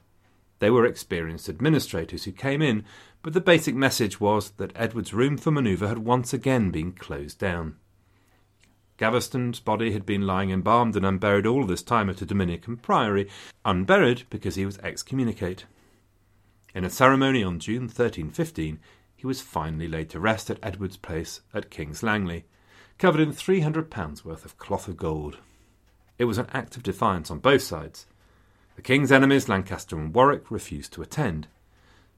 They 0.60 0.69
were 0.69 0.86
experienced 0.86 1.47
administrators 1.47 2.26
who 2.26 2.34
came 2.34 2.62
in, 2.62 2.84
but 3.23 3.32
the 3.32 3.39
basic 3.39 3.73
message 3.73 4.19
was 4.19 4.50
that 4.58 4.73
Edward's 4.76 5.13
room 5.13 5.38
for 5.38 5.52
manoeuvre 5.52 5.88
had 5.88 6.00
once 6.00 6.34
again 6.34 6.71
been 6.71 6.91
closed 6.91 7.39
down. 7.39 7.78
Gaveston's 8.97 9.60
body 9.60 9.91
had 9.91 10.07
been 10.07 10.25
lying 10.25 10.49
embalmed 10.49 10.95
and 10.95 11.05
unburied 11.05 11.45
all 11.45 11.65
this 11.65 11.83
time 11.83 12.10
at 12.10 12.21
a 12.23 12.25
Dominican 12.25 12.77
priory, 12.77 13.29
unburied 13.63 14.23
because 14.31 14.55
he 14.55 14.65
was 14.65 14.79
excommunicate. 14.79 15.65
In 16.73 16.83
a 16.83 16.89
ceremony 16.89 17.43
on 17.43 17.60
June 17.60 17.83
1315, 17.83 18.79
he 19.15 19.27
was 19.27 19.39
finally 19.39 19.88
laid 19.88 20.10
to 20.10 20.19
rest 20.19 20.49
at 20.49 20.57
Edward's 20.63 20.97
place 20.97 21.41
at 21.53 21.69
King's 21.69 22.01
Langley, 22.01 22.45
covered 22.97 23.21
in 23.21 23.31
three 23.31 23.60
hundred 23.60 23.91
pounds 23.91 24.25
worth 24.25 24.45
of 24.45 24.57
cloth 24.57 24.88
of 24.88 24.97
gold. 24.97 25.38
It 26.17 26.25
was 26.25 26.39
an 26.39 26.47
act 26.51 26.75
of 26.75 26.81
defiance 26.81 27.29
on 27.29 27.38
both 27.38 27.62
sides. 27.62 28.07
The 28.77 28.81
king's 28.81 29.12
enemies, 29.12 29.47
Lancaster 29.47 29.95
and 29.97 30.12
Warwick, 30.12 30.49
refused 30.49 30.93
to 30.93 31.03
attend. 31.03 31.47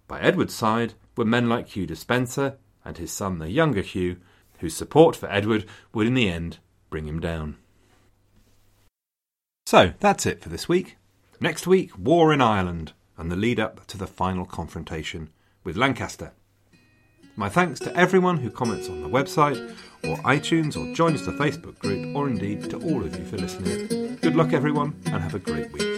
By 0.08 0.22
Edward's 0.22 0.56
side 0.56 0.94
were 1.18 1.26
men 1.26 1.50
like 1.50 1.68
Hugh 1.68 1.86
Despenser 1.86 2.58
and 2.86 2.98
his 2.98 3.12
son, 3.12 3.40
the 3.40 3.50
younger 3.50 3.82
Hugh, 3.82 4.16
whose 4.60 4.78
support 4.78 5.18
for 5.18 5.30
Edward 5.30 5.66
would 5.94 6.08
in 6.08 6.14
the 6.14 6.30
end 6.30 6.60
bring 6.90 7.06
him 7.06 7.20
down. 7.20 7.58
So, 9.66 9.94
that's 10.00 10.26
it 10.26 10.42
for 10.42 10.50
this 10.50 10.68
week. 10.68 10.98
Next 11.40 11.68
week, 11.68 11.98
war 11.98 12.34
in 12.34 12.42
Ireland 12.42 12.94
and 13.18 13.32
the 13.32 13.36
lead 13.36 13.60
up 13.60 13.86
to 13.88 13.98
the 13.98 14.08
final 14.08 14.46
confrontation 14.46 15.30
with 15.64 15.78
Lancaster. 15.78 16.32
My 17.36 17.50
thanks 17.50 17.80
to 17.82 17.96
everyone 17.96 18.38
who 18.38 18.50
comments 18.50 18.90
on 18.90 19.02
the 19.02 19.08
website 19.08 19.76
or 20.04 20.18
iTunes 20.24 20.76
or 20.76 20.94
joins 20.94 21.26
the 21.26 21.32
Facebook 21.32 21.78
group, 21.80 22.16
or 22.16 22.28
indeed 22.28 22.70
to 22.70 22.78
all 22.78 23.04
of 23.04 23.18
you 23.18 23.26
for 23.26 23.38
listening. 23.38 24.18
Good 24.18 24.36
luck, 24.36 24.54
everyone, 24.54 24.96
and 25.06 25.22
have 25.22 25.36
a 25.36 25.40
great 25.40 25.72
week. 25.72 25.89